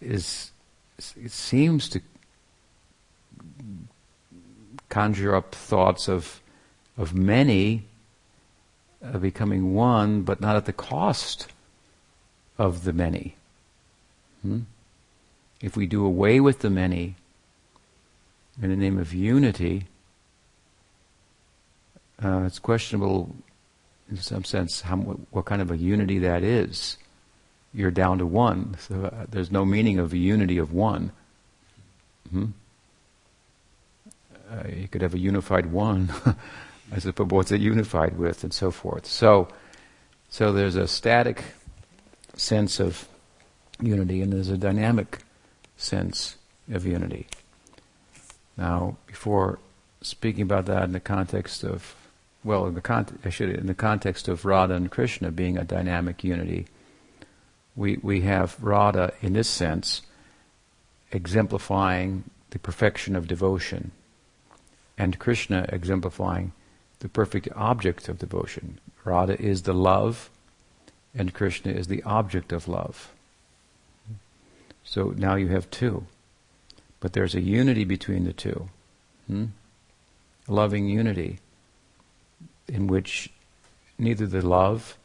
is 0.01 0.51
it 1.17 1.31
seems 1.31 1.89
to 1.91 2.01
conjure 4.89 5.35
up 5.35 5.55
thoughts 5.55 6.09
of 6.09 6.41
of 6.99 7.15
many 7.15 7.85
uh, 9.05 9.19
becoming 9.19 9.75
one, 9.75 10.23
but 10.23 10.41
not 10.41 10.57
at 10.57 10.65
the 10.65 10.73
cost 10.73 11.49
of 12.59 12.85
the 12.85 12.93
many. 12.93 13.37
Hmm? 14.43 14.61
If 15.61 15.77
we 15.77 15.87
do 15.87 16.05
away 16.05 16.41
with 16.41 16.61
the 16.61 16.71
many, 16.71 17.17
in 18.61 18.71
the 18.71 18.77
name 18.77 18.99
of 18.99 19.13
unity, 19.13 19.87
uh, 22.23 22.45
it's 22.47 22.59
questionable 22.59 23.35
in 24.11 24.17
some 24.17 24.45
sense 24.45 24.83
how, 24.83 24.97
what, 24.97 25.45
kind 25.45 25.61
of 25.61 25.71
a 25.71 25.77
unity 25.77 26.19
that 26.21 26.43
is. 26.43 26.97
You're 27.75 27.91
down 27.91 28.19
to 28.19 28.27
one, 28.27 28.77
so 28.79 29.05
uh, 29.05 29.27
there's 29.29 29.51
no 29.51 29.65
meaning 29.65 29.99
of 29.99 30.13
a 30.13 30.19
unity 30.19 30.57
of 30.57 30.73
one. 30.73 31.11
Hmm? 32.31 32.47
Uh, 34.51 34.69
you 34.69 34.89
could 34.89 35.03
have 35.03 35.15
a 35.15 35.19
unified 35.19 35.67
one. 35.67 36.11
I 36.93 36.99
suppose 36.99 37.29
what's 37.29 37.53
it 37.53 37.61
unified 37.61 38.17
with, 38.17 38.45
and 38.45 38.55
so 38.55 38.71
forth. 38.71 39.07
So, 39.07 39.49
so 40.29 40.53
there's 40.53 40.77
a 40.77 40.87
static 40.87 41.43
sense 42.37 42.79
of 42.79 43.09
unity, 43.81 44.23
and 44.23 44.33
there's 44.33 44.49
a 44.49 44.57
dynamic 44.57 45.19
sense 45.77 46.37
of 46.71 46.87
unity. 46.87 47.27
Now, 48.57 48.97
before 49.07 49.59
speaking 50.01 50.43
about 50.43 50.67
that 50.67 50.85
in 50.85 50.93
the 50.93 51.01
context 51.01 51.65
of, 51.65 51.97
well, 52.45 52.67
in 52.67 52.75
the 52.75 52.81
con- 52.81 53.19
I 53.25 53.31
should 53.31 53.51
in 53.51 53.67
the 53.67 53.75
context 53.75 54.29
of 54.29 54.45
Radha 54.45 54.75
and 54.75 54.91
Krishna 54.91 55.31
being 55.33 55.59
a 55.59 55.65
dynamic 55.65 56.23
unity, 56.23 56.67
we 57.75 57.99
we 58.03 58.21
have 58.23 58.63
Radha 58.63 59.13
in 59.21 59.33
this 59.33 59.49
sense 59.49 60.03
exemplifying 61.11 62.25
the 62.51 62.59
perfection 62.59 63.17
of 63.17 63.27
devotion, 63.27 63.91
and 64.99 65.19
Krishna 65.19 65.67
exemplifying 65.69 66.53
the 67.01 67.09
perfect 67.09 67.49
object 67.55 68.09
of 68.09 68.19
devotion. 68.19 68.79
Radha 69.05 69.41
is 69.41 69.63
the 69.63 69.75
love, 69.75 70.31
and 71.15 71.35
Krishna 71.35 71.73
is 71.73 71.87
the 71.87 72.03
object 72.03 72.53
of 72.53 72.69
love. 72.69 73.13
So 74.85 75.15
now 75.17 75.35
you 75.35 75.49
have 75.49 75.71
two. 75.71 76.07
But 77.01 77.13
there's 77.13 77.35
a 77.35 77.41
unity 77.41 77.85
between 77.85 78.25
the 78.25 78.33
two. 78.33 78.69
Hmm? 79.27 79.47
Loving 80.49 80.89
unity 80.89 81.39
in 82.69 82.87
which 82.87 83.31
neither 83.99 84.27
the 84.27 84.47
love 84.47 84.97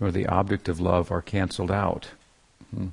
nor 0.00 0.10
the 0.10 0.26
object 0.26 0.68
of 0.68 0.80
love 0.80 1.10
are 1.10 1.22
canceled 1.22 1.70
out. 1.70 2.10
Hmm? 2.74 2.88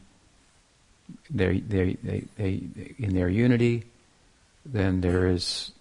They're, 1.30 1.56
they, 1.56 1.98
they, 2.38 2.62
in 2.98 3.16
their 3.16 3.30
unity, 3.30 3.84
then 4.66 5.02
there 5.02 5.28
is 5.28 5.73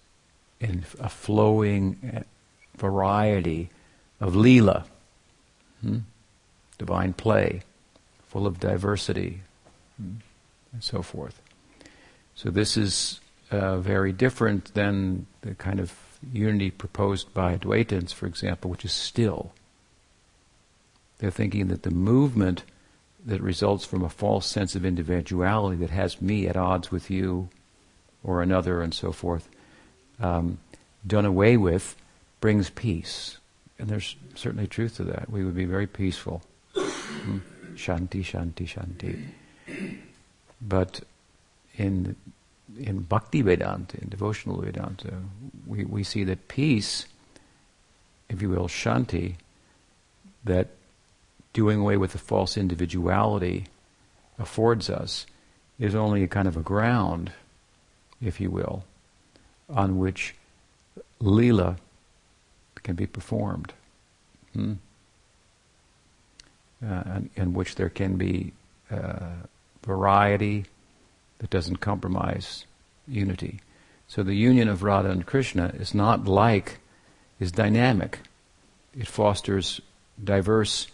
a 0.99 1.09
flowing 1.09 2.23
variety 2.77 3.69
of 4.19 4.35
lila, 4.35 4.85
hmm? 5.81 5.99
divine 6.77 7.13
play, 7.13 7.61
full 8.27 8.47
of 8.47 8.59
diversity, 8.59 9.41
hmm? 9.97 10.15
and 10.71 10.83
so 10.83 11.01
forth. 11.01 11.41
So 12.35 12.49
this 12.49 12.77
is 12.77 13.19
uh, 13.51 13.77
very 13.77 14.11
different 14.11 14.73
than 14.73 15.27
the 15.41 15.55
kind 15.55 15.79
of 15.79 15.93
unity 16.31 16.71
proposed 16.71 17.33
by 17.33 17.55
Advaitins, 17.57 18.13
for 18.13 18.25
example, 18.25 18.71
which 18.71 18.85
is 18.85 18.93
still. 18.93 19.51
They're 21.19 21.31
thinking 21.31 21.67
that 21.67 21.83
the 21.83 21.91
movement 21.91 22.63
that 23.25 23.41
results 23.41 23.85
from 23.85 24.03
a 24.03 24.09
false 24.09 24.45
sense 24.45 24.75
of 24.75 24.85
individuality 24.85 25.77
that 25.77 25.91
has 25.91 26.21
me 26.21 26.47
at 26.47 26.57
odds 26.57 26.91
with 26.91 27.09
you 27.09 27.49
or 28.23 28.41
another 28.41 28.81
and 28.81 28.93
so 28.93 29.11
forth, 29.11 29.47
um, 30.23 30.57
done 31.05 31.25
away 31.25 31.57
with, 31.57 31.95
brings 32.39 32.69
peace. 32.69 33.37
And 33.77 33.89
there's 33.89 34.15
certainly 34.35 34.67
truth 34.67 34.95
to 34.97 35.03
that. 35.05 35.29
We 35.29 35.43
would 35.43 35.55
be 35.55 35.65
very 35.65 35.87
peaceful. 35.87 36.41
Hmm? 36.73 37.39
Shanti, 37.75 38.23
shanti, 38.23 38.67
shanti. 38.67 39.25
But 40.61 41.01
in 41.75 42.15
in 42.79 43.01
Bhakti 43.01 43.41
Vedanta, 43.41 44.01
in 44.01 44.09
devotional 44.09 44.61
Vedanta, 44.61 45.13
we, 45.67 45.85
we 45.85 46.03
see 46.03 46.23
that 46.23 46.47
peace, 46.47 47.05
if 48.29 48.41
you 48.41 48.49
will, 48.49 48.67
shanti, 48.67 49.35
that 50.43 50.69
doing 51.51 51.81
away 51.81 51.97
with 51.97 52.13
the 52.13 52.17
false 52.17 52.57
individuality 52.57 53.67
affords 54.39 54.89
us, 54.89 55.27
is 55.77 55.93
only 55.93 56.23
a 56.23 56.27
kind 56.27 56.47
of 56.47 56.57
a 56.57 56.61
ground, 56.61 57.31
if 58.19 58.41
you 58.41 58.49
will, 58.49 58.83
on 59.73 59.97
which 59.97 60.35
lila, 61.19 61.77
can 62.83 62.95
be 62.95 63.07
performed. 63.07 63.73
Hmm? 64.53 64.73
Uh, 66.85 67.21
in 67.35 67.53
which 67.53 67.75
there 67.75 67.89
can 67.89 68.17
be 68.17 68.51
uh, 68.91 69.31
variety 69.85 70.65
that 71.39 71.49
doesn't 71.49 71.77
compromise 71.77 72.65
unity. 73.07 73.61
So 74.07 74.21
the 74.21 74.35
union 74.35 74.67
of 74.67 74.83
Radha 74.83 75.09
and 75.09 75.25
Krishna 75.25 75.73
is 75.79 75.95
not 75.95 76.25
like, 76.25 76.79
is 77.39 77.51
dynamic. 77.51 78.19
It 78.97 79.07
fosters 79.07 79.79
diverse 80.21 80.87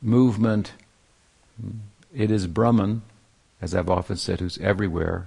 movement. 0.00 0.72
It 2.14 2.30
is 2.30 2.46
Brahman, 2.46 3.02
as 3.60 3.74
I've 3.74 3.90
often 3.90 4.16
said, 4.16 4.40
who's 4.40 4.58
everywhere, 4.58 5.26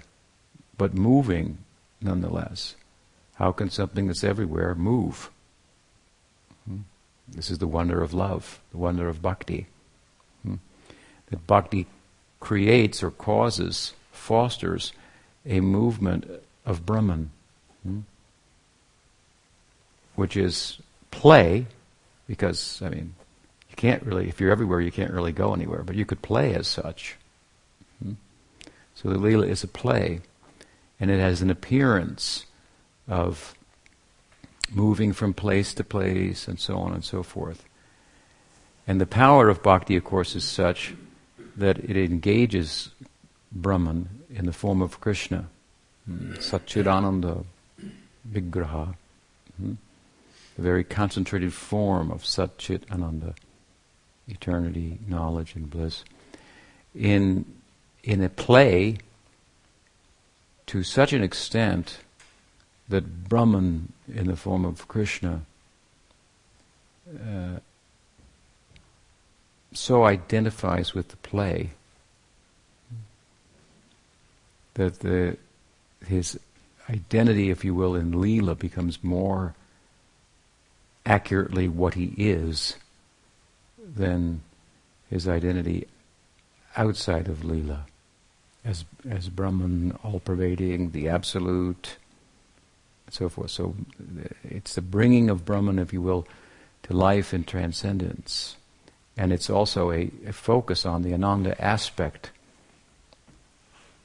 but 0.78 0.96
moving 0.96 1.60
nonetheless. 2.02 2.76
How 3.40 3.52
can 3.54 3.70
something 3.70 4.08
that's 4.08 4.24
everywhere 4.24 4.76
move? 4.76 5.32
Hmm? 6.68 6.82
This 7.28 7.50
is 7.50 7.58
the 7.58 7.68
wonder 7.68 8.04
of 8.04 8.14
love, 8.14 8.60
the 8.72 8.78
wonder 8.78 9.08
of 9.08 9.22
bhakti. 9.22 9.66
Hmm? 10.44 10.56
That 11.30 11.48
bhakti 11.48 11.88
creates 12.40 13.02
or 13.02 13.12
causes, 13.12 13.94
fosters 14.12 14.94
a 15.46 15.62
movement 15.62 16.30
of 16.66 16.86
Brahman, 16.86 17.32
hmm? 17.84 18.02
which 20.16 20.36
is 20.36 20.78
play, 21.10 21.66
because, 22.28 22.82
I 22.84 22.90
mean, 22.90 23.16
you 23.70 23.76
can't 23.78 24.04
really, 24.04 24.28
if 24.28 24.42
you're 24.42 24.52
everywhere, 24.52 24.82
you 24.82 24.92
can't 24.92 25.14
really 25.14 25.32
go 25.32 25.54
anywhere, 25.54 25.84
but 25.84 25.96
you 25.96 26.06
could 26.06 26.22
play 26.22 26.54
as 26.54 26.68
such. 26.68 27.16
So 28.96 29.10
the 29.10 29.18
Leela 29.18 29.48
is 29.48 29.64
a 29.64 29.68
play, 29.68 30.20
and 31.00 31.10
it 31.10 31.22
has 31.22 31.42
an 31.42 31.50
appearance 31.50 32.46
of 33.10 33.56
moving 34.72 35.12
from 35.14 35.34
place 35.34 35.74
to 35.74 35.84
place 35.84 36.48
and 36.48 36.60
so 36.60 36.78
on 36.78 36.94
and 36.94 37.04
so 37.04 37.24
forth. 37.24 37.66
And 38.88 39.02
the 39.02 39.08
power 39.08 39.50
of 39.50 39.62
bhakti, 39.62 39.96
of 39.98 40.04
course, 40.04 40.36
is 40.36 40.44
such 40.44 40.94
that 41.58 41.78
it 41.80 41.98
engages 41.98 42.90
Brahman 43.52 44.10
in 44.30 44.46
the 44.46 44.54
form 44.54 44.82
of 44.82 45.02
Krishna, 45.02 45.48
hmm, 46.06 46.34
Satchidananda 46.34 47.46
Vigraha, 48.32 48.96
hmm, 49.58 49.74
the 50.56 50.62
very 50.62 50.84
concentrated 50.84 51.54
form 51.54 52.12
of 52.12 52.24
Satchit 52.24 52.90
Ananda, 52.92 53.34
eternity, 54.28 55.00
knowledge, 55.08 55.56
and 55.56 55.70
bliss. 55.70 56.04
In, 56.94 57.46
in 58.04 58.22
a 58.22 58.30
play, 58.30 58.98
to 60.68 60.84
such 60.84 61.14
an 61.14 61.24
extent 61.24 62.00
that 62.90 63.30
Brahman, 63.30 63.94
in 64.14 64.28
the 64.28 64.36
form 64.36 64.66
of 64.66 64.88
Krishna, 64.88 65.42
uh, 67.10 67.60
so 69.74 70.04
identifies 70.04 70.94
with 70.94 71.10
the 71.10 71.18
play 71.18 71.72
that 74.74 75.00
the 75.00 75.38
his 76.08 76.40
identity, 76.90 77.50
if 77.50 77.64
you 77.64 77.76
will, 77.76 77.96
in 77.96 78.12
Leela 78.12 78.58
becomes 78.58 79.04
more 79.04 79.54
accurately 81.06 81.68
what 81.68 81.94
he 81.94 82.14
is 82.18 82.76
than 83.78 84.42
his 85.10 85.28
identity 85.28 85.88
outside 86.78 87.28
of 87.28 87.40
Leela. 87.40 87.82
As 88.64 88.86
as 89.10 89.30
Brahman, 89.30 89.98
all 90.04 90.20
pervading, 90.20 90.92
the 90.92 91.08
absolute, 91.10 91.98
and 93.10 93.14
so 93.16 93.28
forth. 93.28 93.50
So 93.50 93.76
it's 94.44 94.76
the 94.76 94.84
bringing 94.84 95.32
of 95.32 95.44
Brahman, 95.44 95.80
if 95.80 95.92
you 95.92 96.00
will, 96.00 96.28
to 96.84 96.94
life 96.94 97.34
and 97.34 97.48
transcendence. 97.48 98.56
And 99.18 99.34
it's 99.34 99.50
also 99.50 99.92
a, 99.92 100.12
a 100.28 100.32
focus 100.32 100.86
on 100.86 101.02
the 101.02 101.12
Ananda 101.12 101.60
aspect 101.60 102.30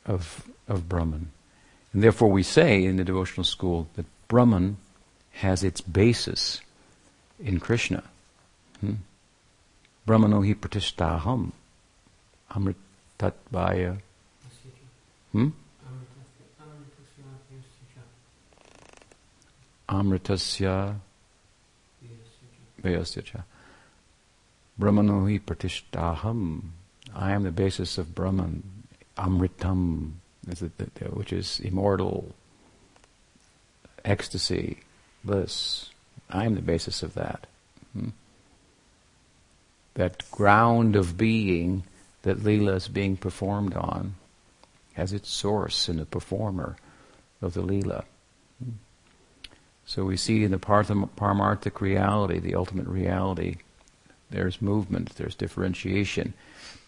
of, 0.06 0.48
of 0.66 0.88
Brahman. 0.88 1.32
And 1.92 2.02
therefore, 2.02 2.30
we 2.30 2.42
say 2.42 2.82
in 2.82 2.96
the 2.96 3.04
devotional 3.04 3.44
school 3.44 3.88
that 3.96 4.06
Brahman 4.26 4.78
has 5.32 5.62
its 5.62 5.82
basis 5.82 6.62
in 7.38 7.60
Krishna. 7.60 8.04
Hmm? 8.80 8.94
Brahmano 10.08 10.46
hi 10.46 10.54
pratishtaham 10.54 11.52
amritatvaya. 12.50 13.98
Hmm? 15.32 15.50
Amritasya 19.88 20.96
Vyasya 22.82 23.44
Brahmano 24.78 25.26
hi 25.30 25.38
pratishtaham. 25.38 26.62
I 27.14 27.32
am 27.32 27.44
the 27.44 27.52
basis 27.52 27.96
of 27.96 28.14
Brahman. 28.14 28.62
Amritam, 29.16 30.14
which 31.12 31.32
is 31.32 31.60
immortal 31.60 32.34
ecstasy, 34.04 34.80
bliss. 35.22 35.90
I 36.28 36.44
am 36.44 36.56
the 36.56 36.62
basis 36.62 37.02
of 37.02 37.14
that. 37.14 37.46
Hmm? 37.92 38.08
That 39.94 40.28
ground 40.32 40.96
of 40.96 41.16
being 41.16 41.84
that 42.22 42.38
Leela 42.38 42.74
is 42.74 42.88
being 42.88 43.16
performed 43.16 43.74
on 43.74 44.16
has 44.94 45.12
its 45.12 45.28
source 45.28 45.88
in 45.88 45.98
the 45.98 46.06
performer 46.06 46.76
of 47.40 47.54
the 47.54 47.62
Leela. 47.62 48.04
So 49.86 50.04
we 50.04 50.16
see 50.16 50.44
in 50.44 50.50
the 50.50 50.58
Paramarthic 50.58 51.80
reality, 51.80 52.38
the 52.38 52.54
ultimate 52.54 52.86
reality, 52.86 53.56
there's 54.30 54.62
movement, 54.62 55.14
there's 55.16 55.34
differentiation, 55.34 56.34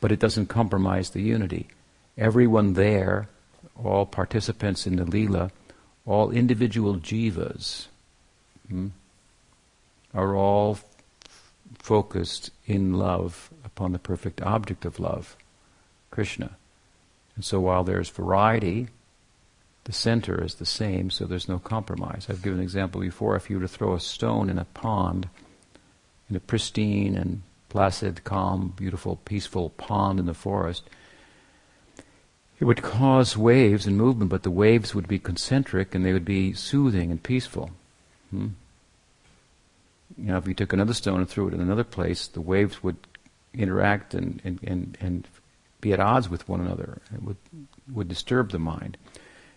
but 0.01 0.13
it 0.13 0.19
doesn't 0.19 0.47
compromise 0.47 1.11
the 1.11 1.23
unity. 1.23 1.69
Everyone 2.17 2.73
there, 2.73 3.29
all 3.83 4.07
participants 4.07 4.87
in 4.87 4.97
the 4.97 5.05
Leela, 5.05 5.51
all 6.07 6.31
individual 6.31 6.97
jivas, 6.97 7.87
hmm, 8.69 8.89
are 10.15 10.35
all 10.35 10.79
focused 11.79 12.51
in 12.65 12.95
love 12.95 13.51
upon 13.65 13.93
the 13.93 13.99
perfect 13.99 14.41
object 14.41 14.85
of 14.85 14.99
love, 14.99 15.37
Krishna. 16.11 16.57
And 17.35 17.45
so 17.45 17.61
while 17.61 17.85
there's 17.85 18.09
variety, 18.09 18.89
the 19.87 19.93
center 19.93 20.43
is 20.43 20.57
the 20.57 20.67
same, 20.67 21.11
so 21.11 21.25
there's 21.25 21.49
no 21.49 21.61
compromise. 21.61 22.27
I've 22.29 22.43
given 22.43 22.59
an 22.59 22.65
example 22.65 23.01
before. 23.01 23.37
If 23.37 23.49
you 23.49 23.57
were 23.57 23.63
to 23.63 23.69
throw 23.69 23.95
a 23.95 24.01
stone 24.01 24.51
in 24.51 24.59
a 24.59 24.65
pond, 24.65 25.29
in 26.29 26.35
a 26.35 26.41
pristine 26.41 27.15
and 27.15 27.43
placid, 27.69 28.25
calm, 28.25 28.75
beautiful, 28.77 29.21
peaceful 29.25 29.71
pond 29.71 30.19
in 30.19 30.27
the 30.27 30.35
forest, 30.35 30.83
it 32.59 32.65
would 32.65 32.83
cause 32.83 33.37
waves 33.37 33.87
and 33.87 33.97
movement, 33.97 34.29
but 34.29 34.43
the 34.43 34.51
waves 34.51 34.93
would 34.93 35.07
be 35.07 35.21
concentric 35.21 35.95
and 35.95 36.05
they 36.05 36.13
would 36.13 36.25
be 36.25 36.53
soothing 36.53 37.13
and 37.13 37.23
peaceful. 37.23 37.71
Hmm? 38.31 38.49
You 40.19 40.25
know, 40.25 40.39
if 40.39 40.49
you 40.49 40.55
took 40.55 40.73
another 40.73 40.95
stone 40.95 41.21
and 41.21 41.29
threw 41.29 41.47
it 41.47 41.55
in 41.55 41.61
another 41.61 41.85
place, 41.85 42.27
the 42.27 42.41
waves 42.41 42.83
would 42.83 42.97
interact 43.55 44.15
and, 44.15 44.43
and, 44.43 44.59
and, 44.65 44.99
and 45.01 45.29
be 45.81 45.93
at 45.93 46.01
odds 46.01 46.29
with 46.29 46.49
one 46.49 46.61
another. 46.61 46.99
It 47.15 47.23
would, 47.23 47.37
would 47.93 48.09
disturb 48.09 48.51
the 48.51 48.59
mind. 48.59 48.97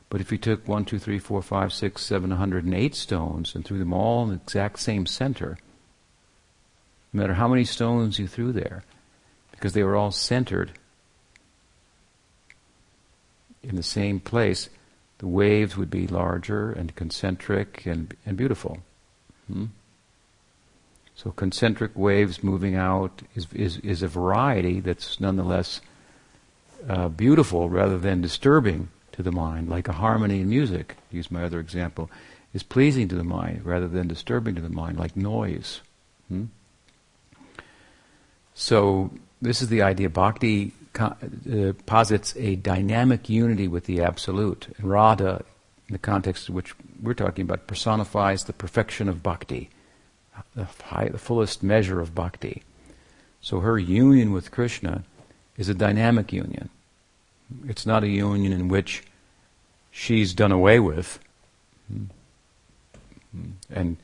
But 0.09 0.21
if 0.21 0.31
you 0.31 0.39
took 0.39 0.67
one, 0.67 0.85
two, 0.85 0.97
three, 0.97 1.19
four, 1.19 1.41
five, 1.41 1.71
six, 1.71 2.03
seven 2.03 2.31
hundred 2.31 2.65
and 2.65 2.73
eight 2.73 2.95
stones 2.95 3.53
and 3.53 3.63
threw 3.63 3.77
them 3.77 3.93
all 3.93 4.23
in 4.23 4.29
the 4.29 4.35
exact 4.35 4.79
same 4.79 5.05
center, 5.05 5.57
no 7.13 7.21
matter 7.21 7.35
how 7.35 7.47
many 7.47 7.63
stones 7.63 8.17
you 8.17 8.27
threw 8.27 8.51
there, 8.51 8.83
because 9.51 9.73
they 9.73 9.83
were 9.83 9.95
all 9.95 10.11
centered 10.11 10.71
in 13.61 13.75
the 13.75 13.83
same 13.83 14.19
place, 14.19 14.69
the 15.19 15.27
waves 15.27 15.77
would 15.77 15.91
be 15.91 16.07
larger 16.07 16.71
and 16.71 16.95
concentric 16.95 17.85
and, 17.85 18.15
and 18.25 18.35
beautiful. 18.35 18.79
Hmm? 19.47 19.65
So 21.13 21.31
concentric 21.31 21.91
waves 21.95 22.43
moving 22.43 22.75
out 22.75 23.21
is, 23.35 23.45
is, 23.53 23.77
is 23.79 24.01
a 24.01 24.07
variety 24.07 24.79
that's 24.79 25.19
nonetheless 25.19 25.81
uh, 26.87 27.09
beautiful 27.09 27.69
rather 27.69 27.97
than 27.97 28.21
disturbing 28.21 28.87
to 29.13 29.23
the 29.23 29.31
mind, 29.31 29.69
like 29.69 29.87
a 29.87 29.93
harmony 29.93 30.41
in 30.41 30.49
music, 30.49 30.95
use 31.11 31.31
my 31.31 31.43
other 31.43 31.59
example, 31.59 32.09
is 32.53 32.63
pleasing 32.63 33.07
to 33.07 33.15
the 33.15 33.23
mind 33.23 33.65
rather 33.65 33.87
than 33.87 34.07
disturbing 34.07 34.55
to 34.55 34.61
the 34.61 34.69
mind, 34.69 34.97
like 34.97 35.15
noise. 35.15 35.81
Hmm? 36.27 36.45
So 38.53 39.11
this 39.41 39.61
is 39.61 39.69
the 39.69 39.81
idea. 39.81 40.09
Bhakti 40.09 40.73
uh, 40.99 41.73
posits 41.85 42.35
a 42.35 42.55
dynamic 42.55 43.29
unity 43.29 43.67
with 43.67 43.85
the 43.85 44.01
Absolute. 44.01 44.67
And 44.77 44.89
Radha, 44.89 45.43
in 45.87 45.93
the 45.93 45.99
context 45.99 46.49
which 46.49 46.73
we're 47.01 47.13
talking 47.13 47.43
about, 47.43 47.67
personifies 47.67 48.43
the 48.43 48.53
perfection 48.53 49.07
of 49.07 49.23
bhakti, 49.23 49.69
the, 50.55 50.67
high, 50.83 51.09
the 51.09 51.17
fullest 51.17 51.63
measure 51.63 52.01
of 52.01 52.15
bhakti. 52.15 52.63
So 53.41 53.61
her 53.61 53.79
union 53.79 54.33
with 54.33 54.51
Krishna 54.51 55.03
is 55.57 55.69
a 55.69 55.73
dynamic 55.73 56.33
union. 56.33 56.69
It's 57.67 57.85
not 57.85 58.03
a 58.03 58.07
union 58.07 58.53
in 58.53 58.67
which 58.67 59.03
she's 59.91 60.33
done 60.33 60.51
away 60.51 60.79
with. 60.79 61.19
And 63.69 63.97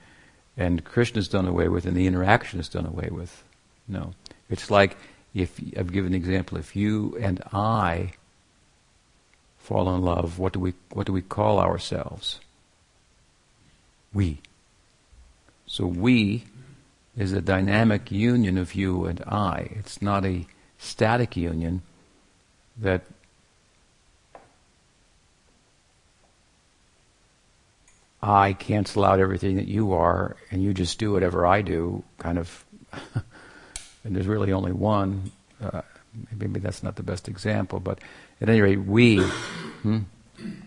and 0.58 0.86
Krishna 0.86 1.19
is 1.19 1.27
done 1.27 1.47
away 1.47 1.67
with 1.67 1.86
and 1.86 1.95
the 1.95 2.08
interaction 2.08 2.60
is 2.60 2.69
done 2.69 2.86
away 2.86 3.10
with. 3.12 3.43
No. 3.88 4.13
It's 4.49 4.71
like 4.71 4.97
if 5.34 5.60
I've 5.77 5.91
given 5.91 6.13
an 6.13 6.17
example, 6.17 6.58
if 6.58 6.75
you 6.75 7.17
and 7.19 7.41
I 7.51 8.13
fall 9.58 9.93
in 9.93 10.01
love, 10.01 10.39
what 10.39 10.53
do 10.53 10.60
we 10.60 10.73
what 10.91 11.05
do 11.08 11.13
we 11.13 11.21
call 11.21 11.60
ourselves? 11.60 12.39
We. 14.13 14.39
So 15.67 15.86
we 15.86 16.45
is 17.17 17.34
a 17.34 17.41
dynamic 17.41 18.12
union 18.12 18.58
of 18.58 18.75
you 18.75 19.05
and 19.05 19.21
I. 19.21 19.71
It's 19.75 20.01
not 20.01 20.25
a 20.25 20.45
static 20.77 21.36
union 21.36 21.81
that 22.77 23.03
I 28.25 28.53
cancel 28.53 29.05
out 29.05 29.19
everything 29.19 29.57
that 29.57 29.67
you 29.67 29.93
are 29.93 30.35
and 30.49 30.63
you 30.63 30.73
just 30.73 30.97
do 30.97 31.11
whatever 31.11 31.45
I 31.45 31.61
do, 31.61 32.03
kind 32.17 32.39
of. 32.39 32.65
and 34.03 34.15
there's 34.15 34.25
really 34.25 34.51
only 34.51 34.71
one. 34.71 35.31
Uh, 35.61 35.83
maybe 36.35 36.59
that's 36.59 36.81
not 36.81 36.95
the 36.95 37.03
best 37.03 37.27
example, 37.27 37.79
but 37.79 37.99
at 38.41 38.49
any 38.49 38.61
rate, 38.61 38.79
we. 38.79 39.21
Hmm? 39.21 39.99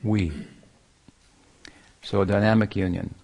We. 0.05 0.33
So 2.01 2.21
a 2.21 2.27
dynamic 2.27 2.77
union. 2.77 3.17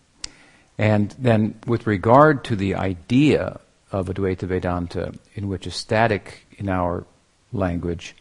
And 0.78 1.14
then, 1.16 1.60
with 1.68 1.86
regard 1.86 2.42
to 2.46 2.56
the 2.56 2.74
idea 2.74 3.60
of 3.92 4.08
Advaita 4.08 4.48
Vedanta, 4.48 5.14
in 5.36 5.46
which 5.46 5.64
a 5.68 5.70
static, 5.70 6.44
in 6.58 6.68
our 6.68 7.06
language, 7.52 8.16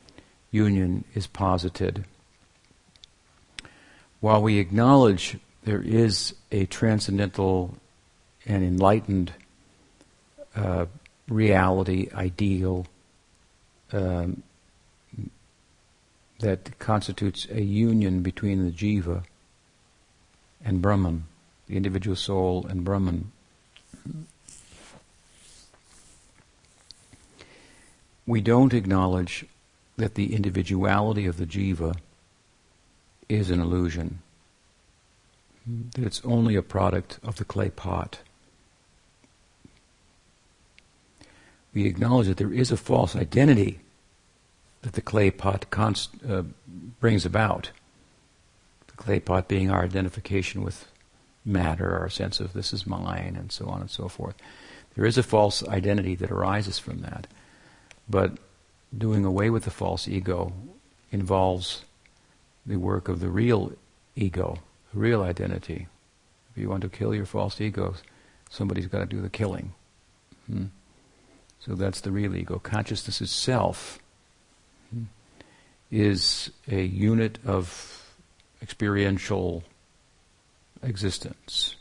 union 0.51 1.05
is 1.15 1.25
posited, 1.25 2.05
while 4.19 4.43
we 4.43 4.59
acknowledge 4.59 5.39
there 5.63 5.81
is 5.81 6.33
a 6.51 6.65
transcendental 6.65 7.77
and 8.45 8.63
enlightened 8.63 9.33
uh, 10.55 10.85
reality, 11.27 12.09
ideal, 12.13 12.85
um, 13.91 14.43
that 16.39 16.77
constitutes 16.79 17.47
a 17.49 17.61
union 17.61 18.21
between 18.21 18.65
the 18.65 18.71
jiva 18.71 19.23
and 20.65 20.81
Brahman 20.81 21.25
the 21.67 21.77
individual 21.77 22.15
soul 22.15 22.65
and 22.67 22.83
Brahman. 22.83 23.31
We 28.25 28.41
don't 28.41 28.73
acknowledge 28.73 29.45
that 29.97 30.15
the 30.15 30.33
individuality 30.33 31.25
of 31.25 31.37
the 31.37 31.45
jiva 31.45 31.95
is 33.27 33.49
an 33.49 33.59
illusion, 33.59 34.19
that 35.65 36.03
it's 36.03 36.21
only 36.25 36.55
a 36.55 36.61
product 36.61 37.19
of 37.23 37.37
the 37.37 37.45
clay 37.45 37.69
pot. 37.69 38.19
We 41.73 41.85
acknowledge 41.85 42.27
that 42.27 42.37
there 42.37 42.53
is 42.53 42.71
a 42.71 42.77
false 42.77 43.15
identity 43.15 43.79
that 44.81 44.93
the 44.93 45.01
clay 45.01 45.31
pot 45.31 45.69
const, 45.69 46.11
uh, 46.27 46.43
brings 46.99 47.25
about. 47.25 47.71
The 48.87 48.93
clay 48.93 49.19
pot 49.19 49.47
being 49.47 49.71
our 49.71 49.83
identification 49.83 50.61
with 50.61 50.87
matter, 51.45 51.97
our 51.97 52.09
sense 52.09 52.39
of 52.39 52.53
this 52.53 52.73
is 52.73 52.85
mine, 52.85 53.35
and 53.39 53.51
so 53.51 53.67
on 53.67 53.81
and 53.81 53.89
so 53.89 54.07
forth. 54.07 54.35
There 54.95 55.05
is 55.05 55.17
a 55.17 55.23
false 55.23 55.67
identity 55.67 56.15
that 56.15 56.31
arises 56.31 56.77
from 56.79 56.99
that. 57.01 57.27
But 58.07 58.37
doing 58.95 59.25
away 59.25 59.49
with 59.49 59.63
the 59.63 59.71
false 59.71 60.07
ego 60.07 60.53
involves 61.11 61.83
the 62.65 62.77
work 62.77 63.07
of 63.07 63.19
the 63.19 63.29
real 63.29 63.73
ego, 64.15 64.59
real 64.93 65.23
identity. 65.23 65.87
If 66.51 66.61
you 66.61 66.69
want 66.69 66.81
to 66.83 66.89
kill 66.89 67.13
your 67.15 67.25
false 67.25 67.59
ego, 67.59 67.95
somebody's 68.49 68.87
got 68.87 68.99
to 68.99 69.05
do 69.05 69.21
the 69.21 69.29
killing. 69.29 69.73
Hmm? 70.47 70.65
So 71.59 71.75
that's 71.75 72.01
the 72.01 72.11
real 72.11 72.35
ego. 72.35 72.59
Consciousness 72.59 73.21
itself 73.21 73.99
hmm, 74.93 75.03
is 75.89 76.51
a 76.69 76.83
unit 76.83 77.39
of 77.45 78.13
experiential 78.61 79.63
existence, 80.81 81.75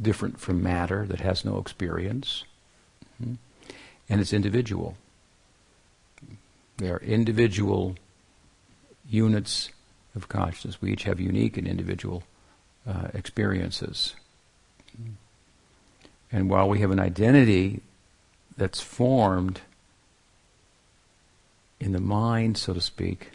different 0.00 0.38
from 0.38 0.62
matter 0.62 1.06
that 1.06 1.20
has 1.20 1.44
no 1.44 1.58
experience, 1.58 2.44
mm-hmm. 3.22 3.34
and 4.08 4.20
it's 4.20 4.32
individual. 4.32 4.96
They 6.76 6.90
are 6.90 7.00
individual 7.00 7.96
units 9.08 9.70
of 10.14 10.28
consciousness. 10.28 10.80
We 10.80 10.92
each 10.92 11.04
have 11.04 11.20
unique 11.20 11.56
and 11.56 11.66
individual 11.66 12.22
uh, 12.86 13.08
experiences. 13.14 14.14
And 16.32 16.48
while 16.48 16.68
we 16.68 16.80
have 16.80 16.90
an 16.90 17.00
identity 17.00 17.80
that's 18.56 18.80
formed 18.80 19.60
in 21.78 21.92
the 21.92 22.00
mind, 22.00 22.58
so 22.58 22.74
to 22.74 22.80
speak, 22.80 23.30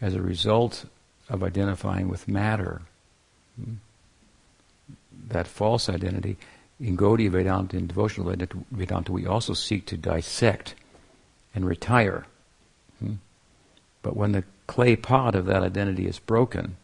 as 0.00 0.14
a 0.14 0.22
result 0.22 0.84
of 1.28 1.42
identifying 1.42 2.08
with 2.08 2.28
matter. 2.28 2.82
That 5.28 5.46
false 5.46 5.88
identity, 5.88 6.36
in 6.80 6.96
Gaudiya 6.96 7.30
Vedanta, 7.30 7.76
in 7.76 7.86
devotional 7.86 8.34
Vedanta, 8.70 9.12
we 9.12 9.26
also 9.26 9.52
seek 9.52 9.84
to 9.86 9.96
dissect 9.96 10.74
and 11.54 11.66
retire. 11.66 12.26
But 14.02 14.16
when 14.16 14.32
the 14.32 14.44
clay 14.66 14.96
pot 14.96 15.34
of 15.34 15.46
that 15.46 15.62
identity 15.62 16.06
is 16.06 16.18
broken, 16.18 16.76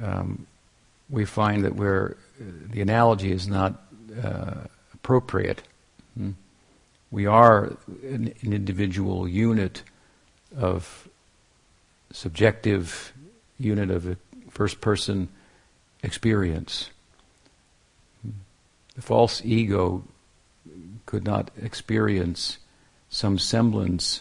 um, 0.00 0.46
we 1.10 1.24
find 1.24 1.64
that 1.64 1.74
we're, 1.74 2.16
the 2.38 2.80
analogy 2.80 3.32
is 3.32 3.46
not 3.46 3.82
uh, 4.22 4.54
appropriate. 4.92 5.62
We 7.10 7.26
are 7.26 7.76
an, 8.02 8.34
an 8.42 8.52
individual 8.52 9.28
unit 9.28 9.82
of 10.56 11.08
subjective 12.12 13.12
unit 13.58 13.90
of 13.90 14.06
a 14.08 14.16
first 14.50 14.80
person 14.80 15.28
experience. 16.02 16.90
The 18.94 19.02
false 19.02 19.42
ego 19.44 20.04
could 21.06 21.24
not 21.24 21.50
experience 21.60 22.58
some 23.14 23.38
semblance 23.38 24.20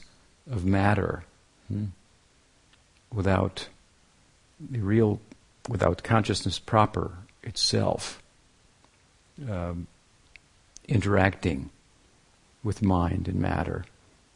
of 0.51 0.63
matter 0.63 1.23
hmm, 1.67 1.85
without 3.11 3.67
the 4.59 4.79
real, 4.81 5.19
without 5.67 6.03
consciousness 6.03 6.59
proper 6.59 7.17
itself 7.41 8.21
um, 9.49 9.87
interacting 10.87 11.71
with 12.63 12.83
mind 12.83 13.27
and 13.27 13.39
matter 13.39 13.83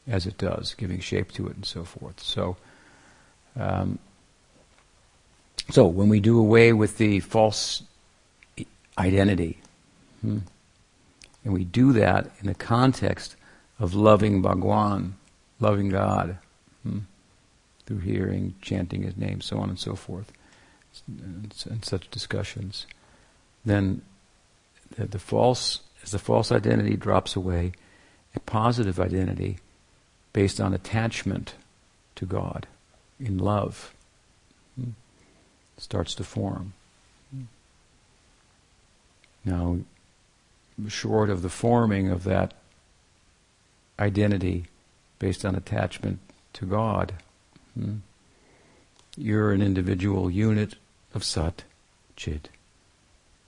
as 0.08 0.26
it 0.26 0.40
does, 0.40 0.74
giving 0.74 1.00
shape 1.00 1.32
to 1.32 1.46
it 1.46 1.56
and 1.56 1.66
so 1.66 1.84
forth. 1.84 2.20
So, 2.20 2.58
um, 3.56 4.00
so 5.70 5.86
when 5.86 6.10
we 6.10 6.20
do 6.20 6.40
away 6.40 6.74
with 6.74 6.98
the 6.98 7.20
false 7.20 7.84
identity, 8.98 9.60
hmm, 10.22 10.40
and 11.44 11.54
we 11.54 11.64
do 11.64 11.94
that 11.94 12.32
in 12.40 12.48
the 12.48 12.56
context 12.56 13.37
of 13.80 13.94
loving 13.94 14.42
Bhagwan, 14.42 15.16
loving 15.60 15.90
God, 15.90 16.38
hmm, 16.84 17.00
through 17.86 18.00
hearing, 18.00 18.56
chanting 18.62 19.04
His 19.04 19.18
name, 19.18 19.42
so 19.42 19.58
on 19.58 19.70
and 19.70 19.80
so 19.80 19.96
forth, 19.96 20.32
and, 21.08 21.54
such 21.84 22.10
discussions, 22.10 22.88
then 23.64 24.02
the, 24.96 25.06
the 25.06 25.20
false, 25.20 25.82
as 26.04 26.12
the 26.12 26.20
false 26.20 26.52
identity 26.52 26.96
drops 26.96 27.36
away, 27.36 27.74
a 28.36 28.40
positive 28.40 29.00
identity 29.00 29.60
based 30.34 30.60
on 30.60 30.74
attachment 30.74 31.54
to 32.16 32.26
God 32.26 32.68
in 33.20 33.38
love 33.38 33.94
hmm, 34.76 34.92
starts 35.78 36.16
to 36.16 36.24
form. 36.24 36.74
Now, 39.46 39.78
short 40.88 41.30
of 41.30 41.42
the 41.42 41.50
forming 41.50 42.10
of 42.10 42.26
that 42.26 42.54
identity 44.00 44.66
based 45.20 45.46
on 45.46 45.56
attachment 45.56 46.20
to 46.54 46.66
God, 46.66 47.14
hmm, 47.74 47.98
you're 49.16 49.52
an 49.52 49.62
individual 49.62 50.30
unit 50.30 50.76
of 51.14 51.24
Sat, 51.24 51.64
Chit, 52.16 52.50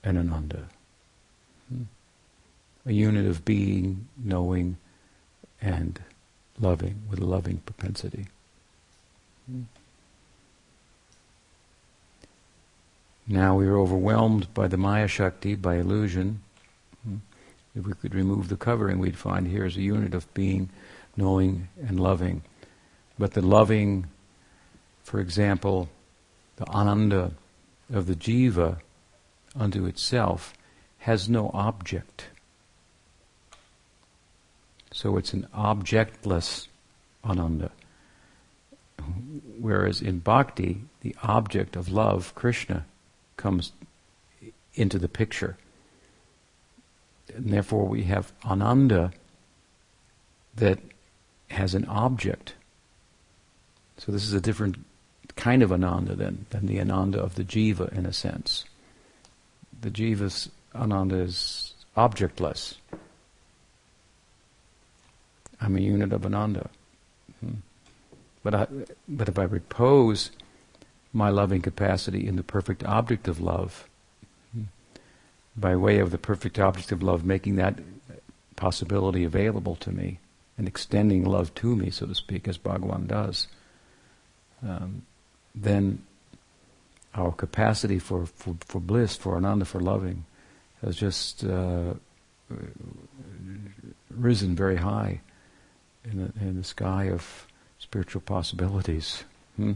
and 0.02 0.18
Ananda. 0.18 0.68
Hmm, 1.68 1.84
a 2.84 2.92
unit 2.92 3.26
of 3.26 3.44
being, 3.44 4.08
knowing, 4.16 4.76
and 5.60 6.00
loving, 6.58 7.02
with 7.08 7.20
a 7.20 7.24
loving 7.24 7.58
propensity. 7.58 8.26
Now 13.26 13.54
we 13.54 13.66
are 13.66 13.78
overwhelmed 13.78 14.52
by 14.54 14.66
the 14.66 14.76
Maya 14.76 15.06
Shakti, 15.06 15.54
by 15.54 15.76
illusion. 15.76 16.42
If 17.74 17.86
we 17.86 17.92
could 17.94 18.14
remove 18.14 18.48
the 18.48 18.56
covering, 18.56 18.98
we'd 18.98 19.16
find 19.16 19.46
here 19.46 19.64
is 19.64 19.76
a 19.76 19.82
unit 19.82 20.14
of 20.14 20.32
being, 20.34 20.70
knowing, 21.16 21.68
and 21.86 22.00
loving. 22.00 22.42
But 23.18 23.32
the 23.34 23.42
loving, 23.42 24.06
for 25.04 25.20
example, 25.20 25.88
the 26.56 26.68
ananda 26.68 27.32
of 27.92 28.06
the 28.06 28.16
jiva 28.16 28.78
unto 29.56 29.86
itself 29.86 30.52
has 30.98 31.28
no 31.28 31.50
object. 31.54 32.26
So 34.92 35.16
it's 35.16 35.32
an 35.32 35.46
objectless 35.54 36.66
ananda. 37.24 37.70
Whereas 39.58 40.02
in 40.02 40.18
bhakti, 40.18 40.82
the 41.00 41.14
object 41.22 41.76
of 41.76 41.88
love, 41.88 42.34
Krishna, 42.34 42.84
comes 43.36 43.72
into 44.74 44.98
the 44.98 45.08
picture. 45.08 45.56
And 47.34 47.52
therefore, 47.52 47.86
we 47.86 48.04
have 48.04 48.32
ananda 48.44 49.12
that 50.56 50.78
has 51.50 51.74
an 51.74 51.84
object. 51.86 52.54
So 53.98 54.12
this 54.12 54.24
is 54.24 54.32
a 54.32 54.40
different 54.40 54.84
kind 55.36 55.62
of 55.62 55.72
ananda 55.72 56.14
than, 56.14 56.46
than 56.50 56.66
the 56.66 56.80
ananda 56.80 57.20
of 57.20 57.34
the 57.34 57.44
jiva, 57.44 57.92
in 57.92 58.06
a 58.06 58.12
sense. 58.12 58.64
The 59.80 59.90
jiva's 59.90 60.50
ananda 60.74 61.16
is 61.16 61.74
objectless. 61.96 62.76
I'm 65.60 65.76
a 65.76 65.80
unit 65.80 66.12
of 66.12 66.24
ananda. 66.24 66.70
Hmm. 67.40 67.56
But, 68.42 68.54
I, 68.54 68.66
but 69.06 69.28
if 69.28 69.38
I 69.38 69.42
repose 69.42 70.30
my 71.12 71.28
loving 71.28 71.60
capacity 71.60 72.26
in 72.26 72.36
the 72.36 72.42
perfect 72.42 72.84
object 72.84 73.28
of 73.28 73.40
love, 73.40 73.88
by 75.56 75.76
way 75.76 75.98
of 75.98 76.10
the 76.10 76.18
perfect 76.18 76.58
object 76.58 76.92
of 76.92 77.02
love, 77.02 77.24
making 77.24 77.56
that 77.56 77.78
possibility 78.56 79.24
available 79.24 79.76
to 79.76 79.90
me 79.90 80.18
and 80.58 80.68
extending 80.68 81.24
love 81.24 81.54
to 81.54 81.74
me, 81.74 81.90
so 81.90 82.06
to 82.06 82.14
speak, 82.14 82.46
as 82.46 82.58
Bhagavan 82.58 83.06
does, 83.06 83.48
um, 84.62 85.02
then 85.54 86.04
our 87.14 87.32
capacity 87.32 87.98
for, 87.98 88.26
for, 88.26 88.56
for 88.60 88.80
bliss, 88.80 89.16
for 89.16 89.36
ananda, 89.36 89.64
for 89.64 89.80
loving, 89.80 90.24
has 90.82 90.96
just 90.96 91.44
uh, 91.44 91.94
risen 94.10 94.54
very 94.54 94.76
high 94.76 95.20
in 96.04 96.18
the, 96.18 96.44
in 96.46 96.56
the 96.56 96.64
sky 96.64 97.04
of 97.04 97.46
spiritual 97.78 98.20
possibilities. 98.20 99.24
Hmm? 99.56 99.72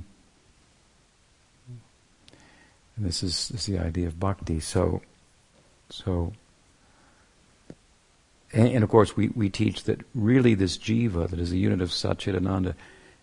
And 2.96 3.06
this 3.06 3.22
is, 3.22 3.48
this 3.48 3.68
is 3.68 3.74
the 3.74 3.78
idea 3.78 4.06
of 4.06 4.20
bhakti. 4.20 4.60
So, 4.60 5.02
so, 5.94 6.32
and, 8.52 8.66
and, 8.66 8.82
of 8.82 8.90
course 8.90 9.16
we, 9.16 9.28
we 9.28 9.48
teach 9.48 9.84
that 9.84 10.00
really 10.12 10.54
this 10.54 10.76
jiva, 10.76 11.30
that 11.30 11.38
is 11.38 11.52
a 11.52 11.56
unit 11.56 11.80
of 11.80 11.90
Satchidananda, 11.90 12.74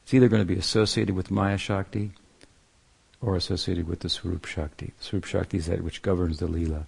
it's 0.03 0.13
either 0.13 0.29
going 0.29 0.41
to 0.41 0.45
be 0.45 0.57
associated 0.57 1.13
with 1.13 1.29
Maya 1.29 1.57
Shakti 1.57 2.11
or 3.19 3.35
associated 3.35 3.89
with 3.89 3.99
the 3.99 4.09
Swarup 4.09 4.45
Shakti. 4.45 4.93
The 4.97 5.03
Swarup 5.03 5.25
Shakti 5.25 5.57
is 5.57 5.65
that 5.65 5.83
which 5.83 6.01
governs 6.01 6.39
the 6.39 6.47
Leela 6.47 6.85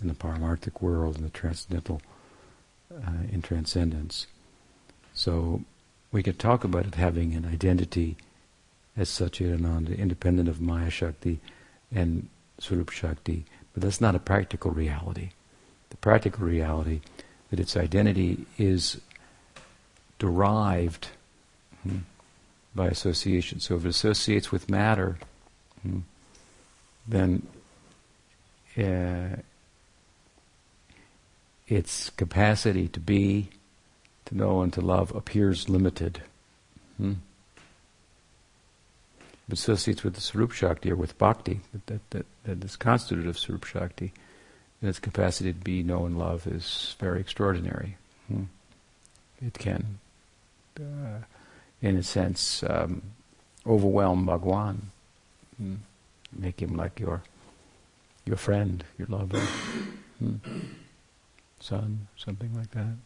in 0.00 0.06
the 0.06 0.14
Paramarthic 0.14 0.80
world, 0.80 1.16
in 1.16 1.24
the 1.24 1.30
transcendental, 1.30 2.00
uh, 2.94 3.24
in 3.32 3.42
transcendence. 3.42 4.28
So 5.12 5.62
we 6.12 6.22
could 6.22 6.38
talk 6.38 6.62
about 6.62 6.86
it 6.86 6.94
having 6.94 7.34
an 7.34 7.44
identity 7.44 8.16
as 8.96 9.08
Satchidananda, 9.08 9.98
independent 9.98 10.48
of 10.48 10.60
Maya 10.60 10.90
Shakti 10.90 11.40
and 11.90 12.28
Swarup 12.60 12.90
Shakti, 12.90 13.44
but 13.76 13.82
that's 13.82 14.00
not 14.00 14.14
a 14.14 14.18
practical 14.18 14.70
reality. 14.70 15.32
The 15.90 15.98
practical 15.98 16.46
reality 16.46 17.02
that 17.50 17.60
its 17.60 17.76
identity 17.76 18.46
is 18.56 19.02
derived 20.18 21.08
hmm, 21.82 21.98
by 22.74 22.86
association. 22.86 23.60
So 23.60 23.76
if 23.76 23.84
it 23.84 23.88
associates 23.88 24.50
with 24.50 24.70
matter, 24.70 25.18
hmm, 25.82 25.98
then 27.06 27.46
uh, 28.78 29.42
its 31.68 32.08
capacity 32.08 32.88
to 32.88 32.98
be 32.98 33.50
to 34.24 34.34
know 34.34 34.62
and 34.62 34.72
to 34.72 34.80
love 34.80 35.14
appears 35.14 35.68
limited. 35.68 36.22
Hmm? 36.96 37.12
It 39.48 39.52
associates 39.52 40.02
with 40.02 40.14
the 40.14 40.20
Swarup 40.20 40.52
Shakti 40.52 40.90
or 40.90 40.96
with 40.96 41.18
Bhakti, 41.18 41.60
that, 41.72 41.86
that, 41.86 42.10
that, 42.10 42.26
that 42.44 42.64
is 42.64 42.76
constituted 42.76 43.28
of 43.28 43.38
Swarup 43.38 43.64
Shakti, 43.64 44.12
and 44.80 44.88
its 44.88 44.98
capacity 44.98 45.52
to 45.52 45.58
be, 45.58 45.82
know, 45.82 46.04
and 46.04 46.18
love 46.18 46.46
is 46.46 46.96
very 46.98 47.20
extraordinary. 47.20 47.96
Hmm? 48.28 48.44
It 49.44 49.54
can, 49.54 49.98
uh, 50.80 51.24
in 51.80 51.96
a 51.96 52.02
sense, 52.02 52.64
um, 52.68 53.02
overwhelm 53.66 54.26
Bhagwan, 54.26 54.90
hmm? 55.58 55.74
make 56.32 56.60
him 56.60 56.76
like 56.76 56.98
your 56.98 57.22
your 58.24 58.36
friend, 58.36 58.82
your 58.98 59.06
lover, 59.08 59.38
hmm? 60.18 60.36
son, 61.60 62.08
something 62.16 62.52
like 62.54 62.72
that. 62.72 62.96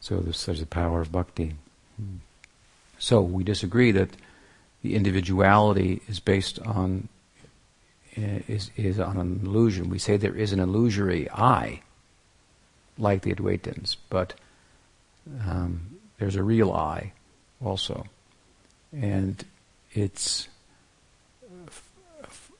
So 0.00 0.18
there's 0.18 0.36
such 0.36 0.60
a 0.60 0.66
power 0.66 1.00
of 1.00 1.12
bhakti. 1.12 1.54
So 2.98 3.22
we 3.22 3.44
disagree 3.44 3.90
that 3.92 4.10
the 4.84 4.94
individuality 4.94 6.02
is 6.08 6.20
based 6.20 6.60
on 6.60 7.08
is 8.14 8.70
is 8.76 9.00
on 9.00 9.16
an 9.16 9.40
illusion. 9.42 9.88
We 9.88 9.98
say 9.98 10.18
there 10.18 10.36
is 10.36 10.52
an 10.52 10.60
illusory 10.60 11.28
I, 11.30 11.80
like 12.98 13.22
the 13.22 13.34
Advaitins, 13.34 13.96
but 14.10 14.34
um, 15.48 15.96
there's 16.18 16.36
a 16.36 16.42
real 16.42 16.70
I 16.70 17.12
also, 17.64 18.06
and 18.92 19.42
it's 19.92 20.48
f- 21.66 21.90
f- 22.22 22.50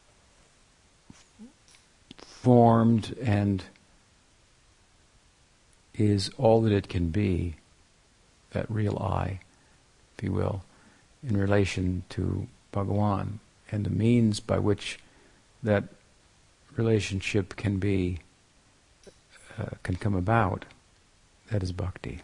formed 2.17 3.15
and 3.23 3.63
is 5.95 6.31
all 6.39 6.63
that 6.63 6.73
it 6.73 6.89
can 6.89 7.11
be, 7.11 7.57
that 8.53 8.69
real 8.71 8.97
I, 8.97 9.41
if 10.17 10.25
you 10.25 10.33
will, 10.33 10.63
in 11.27 11.37
relation 11.37 12.05
to 12.11 12.47
Bhagawan, 12.73 13.39
and 13.71 13.85
the 13.85 13.91
means 13.91 14.41
by 14.41 14.59
which 14.59 14.99
that 15.63 15.85
relationship 16.77 17.57
can 17.57 17.79
be, 17.79 18.19
uh, 19.59 19.71
can 19.83 19.97
come 19.97 20.15
about, 20.15 20.65
that 21.51 21.63
is 21.63 21.73
bhakti. 21.73 22.21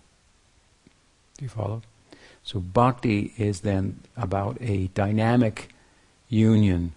Do 1.39 1.45
you 1.45 1.49
follow? 1.49 1.83
So 2.43 2.61
bhakti 2.61 3.33
is 3.39 3.61
then 3.61 4.01
about 4.17 4.59
a 4.61 4.89
dynamic 4.89 5.71
union 6.29 6.93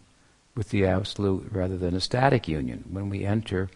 with 0.56 0.70
the 0.70 0.86
absolute 0.86 1.48
rather 1.52 1.78
than 1.78 1.96
a 1.96 2.02
static 2.02 2.48
union. 2.48 2.86
When 2.90 3.10
we 3.10 3.26
enter 3.26 3.70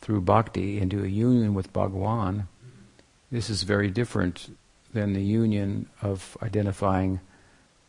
through 0.00 0.22
bhakti 0.22 0.80
into 0.80 1.04
a 1.04 1.08
union 1.08 1.54
with 1.54 1.72
Bhagawan, 1.72 2.46
this 3.30 3.48
is 3.48 3.62
very 3.62 3.90
different 3.90 4.56
than 4.92 5.12
the 5.12 5.22
union 5.22 5.88
of 6.00 6.36
identifying 6.42 7.20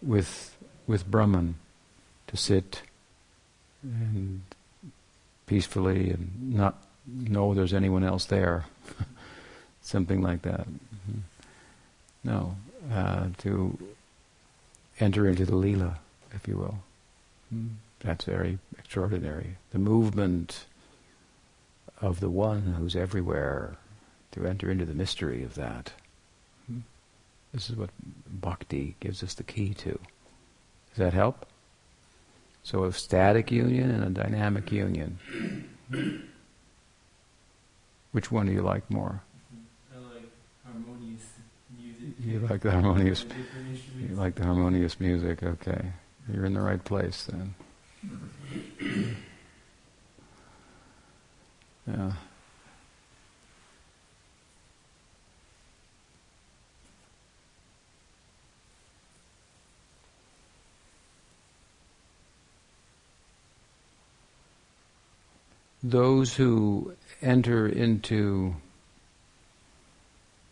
with 0.06 0.56
with 0.88 1.10
Brahman 1.10 1.56
to 2.28 2.38
sit 2.38 2.82
and 3.84 4.42
peacefully 5.46 6.10
and 6.10 6.54
not 6.54 6.82
know 7.06 7.54
there's 7.54 7.74
anyone 7.74 8.04
else 8.04 8.26
there, 8.26 8.66
something 9.82 10.22
like 10.22 10.42
that. 10.44 10.62
Mm-hmm. 10.62 11.20
No, 12.24 12.56
uh, 12.92 13.28
to 13.40 13.78
enter 15.00 15.28
into 15.28 15.46
the 15.46 15.56
lila, 15.56 16.00
if 16.34 16.48
you 16.48 16.58
will. 16.58 16.80
Mm. 17.54 17.70
That's 18.00 18.26
very 18.26 18.60
extraordinary. 18.78 19.58
The 19.72 19.80
movement 19.80 20.66
of 22.02 22.20
the 22.20 22.30
one 22.30 22.76
who's 22.78 22.96
everywhere, 22.96 23.78
to 24.32 24.46
enter 24.46 24.70
into 24.70 24.86
the 24.86 24.94
mystery 24.94 25.44
of 25.44 25.56
that. 25.56 25.94
This 27.54 27.70
is 27.70 27.76
what 27.76 27.92
bhakti 28.28 28.96
gives 29.00 29.24
us 29.24 29.36
the 29.36 29.44
key 29.44 29.74
to. 29.76 29.92
Does 29.92 30.98
that 30.98 31.14
help? 31.14 31.46
So 32.64 32.86
a 32.86 32.94
static 32.94 33.52
union 33.52 33.92
and 33.92 34.04
a 34.04 34.24
dynamic 34.24 34.72
union. 34.72 35.20
Which 38.12 38.32
one 38.32 38.48
do 38.48 38.52
you 38.52 38.62
like 38.62 38.90
more? 38.90 39.22
I 39.94 40.00
like 40.00 40.32
harmonious 40.66 41.26
music. 41.78 42.16
You 42.20 42.40
like 42.40 42.62
the 42.62 42.72
harmonious. 42.72 43.26
Music? 43.26 44.10
You 44.10 44.16
like 44.16 44.36
the 44.36 44.46
harmonious 44.46 45.00
music. 45.00 45.44
Okay, 45.44 45.92
you're 46.32 46.46
in 46.46 46.54
the 46.54 46.62
right 46.62 46.84
place 46.84 47.26
then. 47.26 47.56
Yeah. 51.86 52.14
Those 65.84 66.36
who 66.36 66.94
enter 67.22 67.68
into 67.68 68.56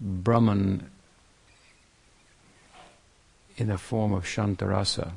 Brahman 0.01 0.89
in 3.55 3.67
the 3.67 3.77
form 3.77 4.11
of 4.11 4.25
Shantarasa, 4.25 5.11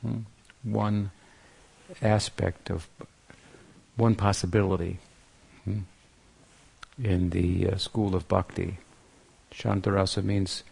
hmm, 0.00 0.20
one 0.64 1.10
aspect 2.02 2.70
of 2.70 2.88
one 3.96 4.14
possibility 4.14 4.98
hmm, 5.64 5.80
in 7.02 7.30
the 7.30 7.68
uh, 7.68 7.76
school 7.76 8.14
of 8.14 8.26
bhakti. 8.26 8.78
Shantarasa 9.52 10.24
means 10.24 10.64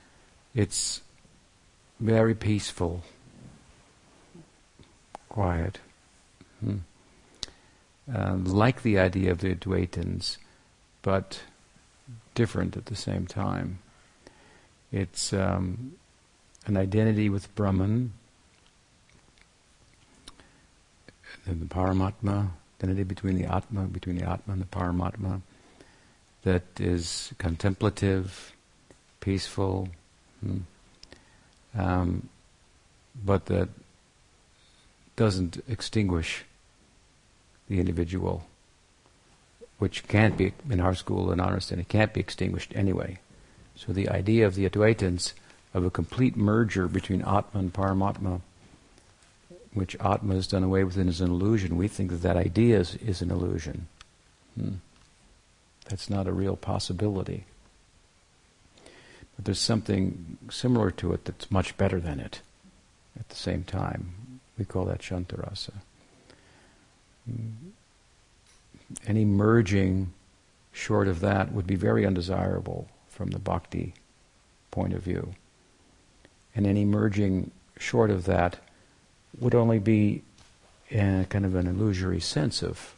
it's 0.54 1.02
very 2.00 2.34
peaceful, 2.34 3.02
quiet. 5.28 5.78
Hmm. 6.60 6.78
Uh, 8.12 8.36
like 8.36 8.82
the 8.82 8.98
idea 8.98 9.30
of 9.30 9.38
the 9.38 9.54
Advaitins, 9.54 10.38
but 11.02 11.42
different 12.34 12.76
at 12.76 12.86
the 12.86 12.96
same 12.96 13.26
time. 13.26 13.80
It's 14.90 15.34
um, 15.34 15.92
an 16.64 16.78
identity 16.78 17.28
with 17.28 17.54
Brahman, 17.54 18.14
the 21.46 21.66
Paramatma, 21.66 22.48
identity 22.78 23.02
between 23.02 23.36
the 23.36 23.44
Atma, 23.44 23.82
between 23.82 24.16
the 24.16 24.28
Atma 24.28 24.54
and 24.54 24.62
the 24.62 24.66
Paramatma, 24.66 25.42
that 26.44 26.62
is 26.80 27.32
contemplative, 27.36 28.52
peaceful, 29.20 29.88
hmm, 30.40 30.58
um, 31.76 32.28
but 33.22 33.46
that 33.46 33.68
doesn't 35.16 35.62
extinguish 35.68 36.44
the 37.68 37.78
individual, 37.78 38.46
which 39.78 40.06
can't 40.08 40.36
be, 40.36 40.52
in 40.68 40.80
our 40.80 40.94
school 40.94 41.30
and 41.30 41.40
our 41.40 41.56
it 41.56 41.88
can't 41.88 42.12
be 42.12 42.20
extinguished 42.20 42.72
anyway. 42.74 43.18
So 43.76 43.92
the 43.92 44.08
idea 44.08 44.46
of 44.46 44.54
the 44.54 44.68
Advaitins 44.68 45.34
of 45.74 45.84
a 45.84 45.90
complete 45.90 46.36
merger 46.36 46.88
between 46.88 47.22
Atma 47.22 47.60
and 47.60 47.72
Paramatma, 47.72 48.40
which 49.74 49.96
Atma 50.00 50.34
has 50.34 50.46
done 50.46 50.64
away 50.64 50.82
with 50.82 50.96
and 50.96 51.08
is 51.08 51.20
an 51.20 51.30
illusion, 51.30 51.76
we 51.76 51.88
think 51.88 52.10
that 52.10 52.22
that 52.22 52.36
idea 52.36 52.80
is, 52.80 52.96
is 52.96 53.22
an 53.22 53.30
illusion. 53.30 53.86
Hmm. 54.58 54.74
That's 55.88 56.10
not 56.10 56.26
a 56.26 56.32
real 56.32 56.56
possibility. 56.56 57.44
But 59.36 59.44
there's 59.44 59.60
something 59.60 60.38
similar 60.50 60.90
to 60.92 61.12
it 61.12 61.24
that's 61.24 61.50
much 61.50 61.76
better 61.76 62.00
than 62.00 62.18
it 62.18 62.40
at 63.18 63.28
the 63.28 63.36
same 63.36 63.62
time. 63.62 64.40
We 64.58 64.64
call 64.64 64.86
that 64.86 65.00
Shantarasa. 65.00 65.74
Any 69.06 69.24
merging 69.24 70.12
short 70.72 71.08
of 71.08 71.20
that 71.20 71.52
would 71.52 71.66
be 71.66 71.74
very 71.74 72.06
undesirable 72.06 72.88
from 73.08 73.30
the 73.30 73.38
bhakti 73.38 73.94
point 74.70 74.92
of 74.94 75.02
view. 75.02 75.34
And 76.54 76.66
any 76.66 76.84
merging 76.84 77.50
short 77.78 78.10
of 78.10 78.24
that 78.24 78.58
would 79.40 79.54
only 79.54 79.78
be 79.78 80.22
in 80.88 81.24
kind 81.26 81.44
of 81.44 81.54
an 81.54 81.66
illusory 81.66 82.20
sense 82.20 82.62
of 82.62 82.94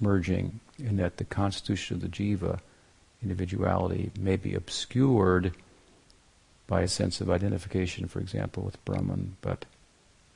merging, 0.00 0.60
in 0.78 0.96
that 0.96 1.16
the 1.16 1.24
constitution 1.24 1.96
of 1.96 2.02
the 2.02 2.08
jiva, 2.08 2.58
individuality, 3.22 4.10
may 4.18 4.36
be 4.36 4.54
obscured 4.54 5.54
by 6.66 6.82
a 6.82 6.88
sense 6.88 7.20
of 7.20 7.30
identification, 7.30 8.08
for 8.08 8.18
example, 8.20 8.62
with 8.62 8.84
Brahman, 8.84 9.36
but 9.40 9.64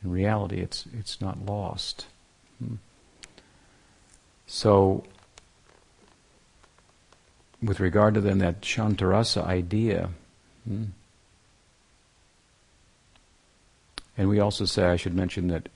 in 0.03 0.11
reality 0.11 0.61
it's, 0.61 0.85
it's 0.97 1.21
not 1.21 1.45
lost. 1.45 2.07
Hmm. 2.59 2.77
So 4.47 5.05
with 7.63 7.81
regard 7.81 8.15
to 8.15 8.21
then 8.21 8.39
that 8.39 8.63
Shantarasa 8.63 9.45
idea, 9.45 10.11
hmm, 10.67 10.85
and 14.17 14.29
we 14.29 14.41
also 14.41 14.65
say, 14.65 14.87
I 14.87 14.97
should 14.97 15.15
mention 15.15 15.49
that 15.49 15.69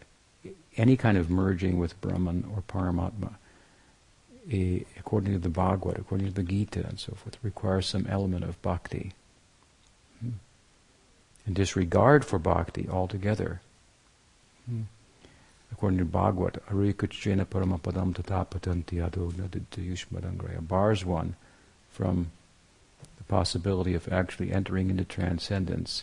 any 0.77 0.97
kind 0.97 1.19
of 1.19 1.29
merging 1.29 1.79
with 1.79 2.01
Brahman 2.01 2.49
or 2.55 2.63
Paramatma, 2.63 3.35
eh, 4.51 4.81
according 4.99 5.35
to 5.35 5.39
the 5.39 5.51
Bhagavad, 5.51 5.99
according 5.99 6.29
to 6.29 6.33
the 6.33 6.43
Gita 6.43 6.87
and 6.87 6.99
so 6.99 7.13
forth, 7.15 7.37
requires 7.43 7.87
some 7.87 8.07
element 8.09 8.45
of 8.45 8.61
bhakti. 8.63 9.13
Hmm. 10.21 10.31
And 11.45 11.55
disregard 11.55 12.25
for 12.25 12.39
bhakti 12.39 12.89
altogether. 12.89 13.61
Hmm. 14.67 14.83
According 15.73 15.99
to 15.99 16.05
Bhagavad, 16.05 16.61
Arikuchena 16.69 17.47
Paramapadam 17.47 18.15
Tatapatanti 18.15 19.05
Ado 19.05 19.31
Yushmadangraya. 19.31 20.67
Bars 20.67 21.05
one 21.05 21.37
from 21.91 22.31
the 23.19 23.25
possibility 23.25 23.95
of 23.95 24.13
actually 24.13 24.53
entering 24.53 24.91
into 24.91 25.05
transcendence, 25.05 26.03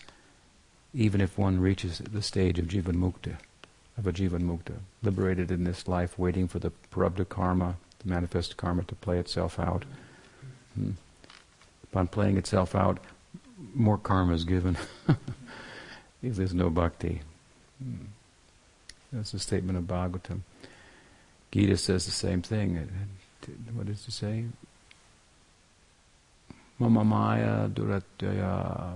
even 0.94 1.22
if 1.22 1.38
one 1.38 1.60
reaches 1.60 2.00
the 2.00 2.22
stage 2.22 2.60
of 2.60 2.68
jivan 2.68 2.96
mukta, 2.96 3.38
of 3.98 4.08
a 4.08 4.14
jivan 4.14 4.44
mukta, 4.44 4.76
liberated 5.04 5.52
in 5.52 5.64
this 5.64 5.88
life, 5.88 6.18
waiting 6.18 6.48
for 6.48 6.60
the 6.60 6.72
prarabdha 6.92 7.28
karma, 7.28 7.76
the 8.00 8.10
manifest 8.10 8.58
karma, 8.58 8.84
to 8.84 8.96
play 8.96 9.20
itself 9.20 9.60
out. 9.60 9.84
Hmm. 10.76 10.92
Upon 11.84 12.08
playing 12.08 12.38
itself 12.38 12.76
out, 12.76 13.00
more 13.74 13.98
karma 13.98 14.34
is 14.34 14.44
given 14.44 14.78
if 16.22 16.36
there's 16.36 16.54
no 16.54 16.70
bhakti. 16.70 17.22
Hmm. 17.82 18.06
That's 19.12 19.34
a 19.34 19.40
statement 19.40 19.78
of 19.78 19.86
Bhagavatam. 19.86 20.42
Gita 21.52 21.78
says 21.78 22.06
the 22.06 22.12
same 22.12 22.42
thing. 22.42 22.90
What 23.74 23.88
does 23.88 24.08
it 24.08 24.12
say? 24.12 24.46
Mama 26.80 27.04
maya 27.04 27.70
duratyaya 27.70 28.96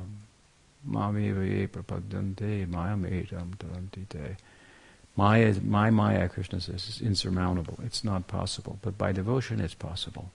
mameva 0.88 1.50
ye 1.50 1.67
prapadante 1.67 2.67
mayam 2.67 3.10
etam 3.10 3.56
tarantite. 3.58 4.38
Maya, 5.15 5.54
my 5.62 5.89
Maya, 5.89 6.30
Krishna 6.30 6.62
says, 6.62 6.88
is 6.88 7.02
insurmountable. 7.02 7.78
It's 7.84 8.04
not 8.04 8.28
possible. 8.28 8.80
But 8.82 8.97
by 8.97 9.12
devotion, 9.12 9.60
it's 9.60 9.74
possible. 9.74 10.32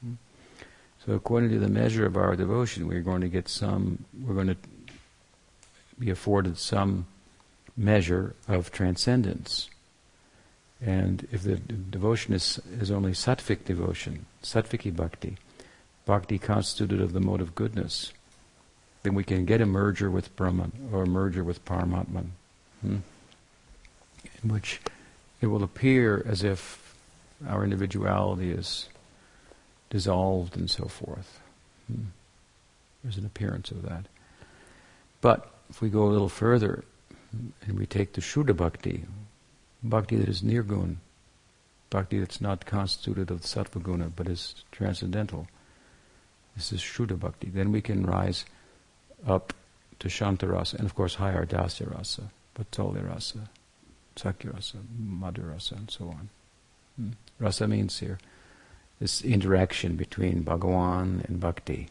Hmm? 0.00 0.14
So 1.04 1.12
according 1.12 1.50
to 1.50 1.60
the 1.60 1.68
measure 1.68 2.04
of 2.04 2.16
our 2.16 2.34
devotion, 2.34 2.88
we're 2.88 3.00
going 3.00 3.20
to 3.20 3.28
get 3.28 3.48
some, 3.48 4.04
we're 4.24 4.34
going 4.34 4.48
to 4.48 4.56
be 5.98 6.10
afforded 6.10 6.58
some 6.58 7.06
measure 7.76 8.34
of 8.48 8.70
transcendence. 8.70 9.68
And 10.80 11.26
if 11.32 11.42
the 11.42 11.56
devotion 11.56 12.34
is, 12.34 12.60
is 12.80 12.90
only 12.90 13.12
sattvic 13.12 13.64
devotion, 13.64 14.26
sattviki 14.42 14.94
bhakti, 14.94 15.36
bhakti 16.04 16.38
constituted 16.38 17.00
of 17.00 17.12
the 17.12 17.20
mode 17.20 17.40
of 17.40 17.54
goodness, 17.54 18.12
then 19.02 19.14
we 19.14 19.24
can 19.24 19.44
get 19.44 19.60
a 19.60 19.66
merger 19.66 20.10
with 20.10 20.34
Brahman 20.36 20.72
or 20.92 21.04
a 21.04 21.06
merger 21.06 21.44
with 21.44 21.64
Paramatman, 21.64 22.28
hmm? 22.82 22.98
in 24.42 24.48
which 24.48 24.80
it 25.40 25.46
will 25.46 25.62
appear 25.62 26.22
as 26.26 26.42
if 26.42 26.94
our 27.48 27.64
individuality 27.64 28.50
is 28.50 28.88
dissolved 29.90 30.56
and 30.56 30.70
so 30.70 30.86
forth. 30.86 31.40
Hmm? 31.86 32.06
There's 33.02 33.18
an 33.18 33.26
appearance 33.26 33.70
of 33.70 33.82
that. 33.82 34.06
But 35.20 35.52
if 35.70 35.80
we 35.80 35.88
go 35.88 36.04
a 36.04 36.10
little 36.10 36.28
further 36.28 36.84
and 37.62 37.78
we 37.78 37.86
take 37.86 38.12
the 38.12 38.20
Shuddha 38.20 38.56
Bhakti, 38.56 39.04
bhakti 39.82 40.16
that 40.16 40.28
is 40.28 40.42
nirgun, 40.42 40.96
bhakti 41.90 42.18
that's 42.18 42.40
not 42.40 42.66
constituted 42.66 43.30
of 43.30 43.42
the 43.42 43.48
sattva 43.48 43.82
guna 43.82 44.10
but 44.14 44.28
is 44.28 44.64
transcendental, 44.72 45.48
this 46.56 46.72
is 46.72 46.80
Shuddha 46.80 47.18
Bhakti. 47.18 47.48
Then 47.48 47.70
we 47.70 47.82
can 47.82 48.06
rise 48.06 48.44
up 49.26 49.52
to 49.98 50.08
Shantarasa, 50.08 50.74
and 50.74 50.86
of 50.86 50.94
course 50.94 51.14
higher 51.16 51.44
Dasya 51.44 51.94
Rasa, 51.94 52.30
Vatsalya 52.58 53.08
Rasa, 53.08 53.50
Sakhya 54.16 54.54
Rasa, 54.54 54.78
Madhura 54.98 55.72
and 55.72 55.90
so 55.90 56.08
on. 56.08 56.28
Hmm. 56.96 57.10
Rasa 57.38 57.68
means 57.68 57.98
here 57.98 58.18
this 58.98 59.22
interaction 59.22 59.96
between 59.96 60.42
Bhagawan 60.42 61.24
and 61.28 61.38
Bhakti, 61.38 61.88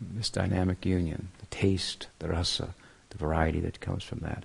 this 0.00 0.30
dynamic 0.30 0.84
union, 0.86 1.28
the 1.38 1.46
taste, 1.46 2.06
the 2.20 2.28
rasa, 2.28 2.74
the 3.12 3.18
variety 3.18 3.60
that 3.60 3.80
comes 3.80 4.02
from 4.02 4.20
that. 4.20 4.44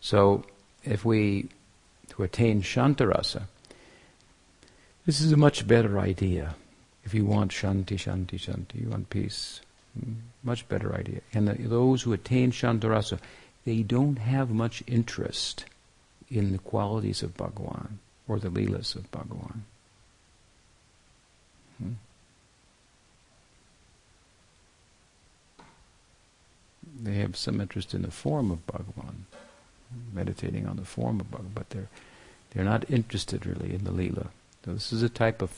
So, 0.00 0.44
if 0.84 1.04
we 1.04 1.48
to 2.10 2.22
attain 2.22 2.62
Shantarasa, 2.62 3.42
this 5.04 5.20
is 5.20 5.32
a 5.32 5.36
much 5.36 5.66
better 5.66 5.98
idea 5.98 6.54
if 7.06 7.14
you 7.14 7.24
want 7.24 7.52
shanti, 7.52 7.96
shanti, 7.96 8.36
shanti, 8.36 8.82
you 8.82 8.88
want 8.88 9.08
peace, 9.10 9.60
hmm, 9.96 10.14
much 10.42 10.68
better 10.68 10.92
idea. 10.92 11.20
And 11.32 11.46
those 11.48 12.02
who 12.02 12.12
attain 12.12 12.50
shantarasa, 12.50 13.20
they 13.64 13.82
don't 13.82 14.18
have 14.18 14.50
much 14.50 14.82
interest 14.88 15.64
in 16.28 16.50
the 16.50 16.58
qualities 16.58 17.22
of 17.22 17.36
Bhagawan 17.36 17.98
or 18.26 18.40
the 18.40 18.48
leelas 18.48 18.96
of 18.96 19.08
Bhagawan. 19.12 19.60
Hmm. 21.78 21.92
They 27.02 27.14
have 27.16 27.36
some 27.36 27.60
interest 27.60 27.94
in 27.94 28.02
the 28.02 28.10
form 28.10 28.50
of 28.50 28.66
Bhagawan, 28.66 29.24
meditating 30.12 30.66
on 30.66 30.76
the 30.76 30.84
form 30.84 31.20
of 31.20 31.30
Bhagawan, 31.30 31.54
but 31.54 31.70
they're 31.70 31.88
they're 32.52 32.64
not 32.64 32.90
interested 32.90 33.44
really 33.44 33.74
in 33.74 33.84
the 33.84 33.90
leela. 33.90 34.28
So 34.64 34.72
this 34.72 34.92
is 34.92 35.02
a 35.02 35.08
type 35.08 35.42
of 35.42 35.50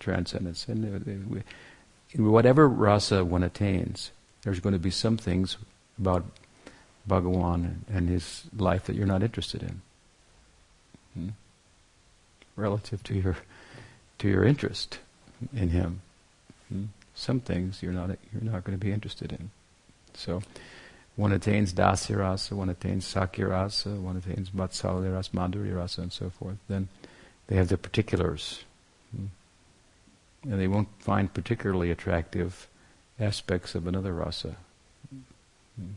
transcendence. 0.00 0.66
And 0.66 1.42
whatever 2.16 2.68
rasa 2.68 3.24
one 3.24 3.42
attains, 3.42 4.10
there's 4.42 4.60
going 4.60 4.72
to 4.72 4.78
be 4.78 4.90
some 4.90 5.16
things 5.16 5.58
about 5.98 6.24
Bhagawan 7.06 7.80
and 7.92 8.08
his 8.08 8.44
life 8.56 8.84
that 8.84 8.96
you're 8.96 9.06
not 9.06 9.22
interested 9.22 9.62
in. 9.62 9.80
hmm? 11.14 11.28
relative 12.58 13.02
to 13.04 13.14
your 13.14 13.36
to 14.18 14.28
your 14.28 14.44
interest 14.44 14.98
in 15.54 15.70
him. 15.70 16.00
Hmm? 16.68 16.84
Some 17.14 17.40
things 17.40 17.82
you're 17.82 17.92
not 17.92 18.10
you're 18.32 18.52
not 18.52 18.64
going 18.64 18.78
to 18.78 18.84
be 18.84 18.92
interested 18.92 19.32
in. 19.32 19.50
So 20.14 20.42
one 21.18 21.32
attains 21.32 21.72
dasya 21.72 22.16
rasa, 22.16 22.54
one 22.54 22.68
attains 22.68 23.04
sakhya 23.04 23.50
rasa, 23.50 23.88
one 23.88 24.16
attains 24.16 24.50
vatsalya 24.50 25.12
rasa, 25.12 25.30
madhurya 25.32 25.74
rasa, 25.74 26.02
and 26.02 26.12
so 26.12 26.30
forth. 26.30 26.58
Then 26.68 26.88
they 27.48 27.56
have 27.56 27.66
the 27.66 27.76
particulars. 27.76 28.62
Hmm? 29.10 29.26
And 30.44 30.60
they 30.60 30.68
won't 30.68 30.86
find 31.00 31.34
particularly 31.34 31.90
attractive 31.90 32.68
aspects 33.18 33.74
of 33.74 33.88
another 33.88 34.12
rasa. 34.12 34.54
Hmm? 35.10 35.94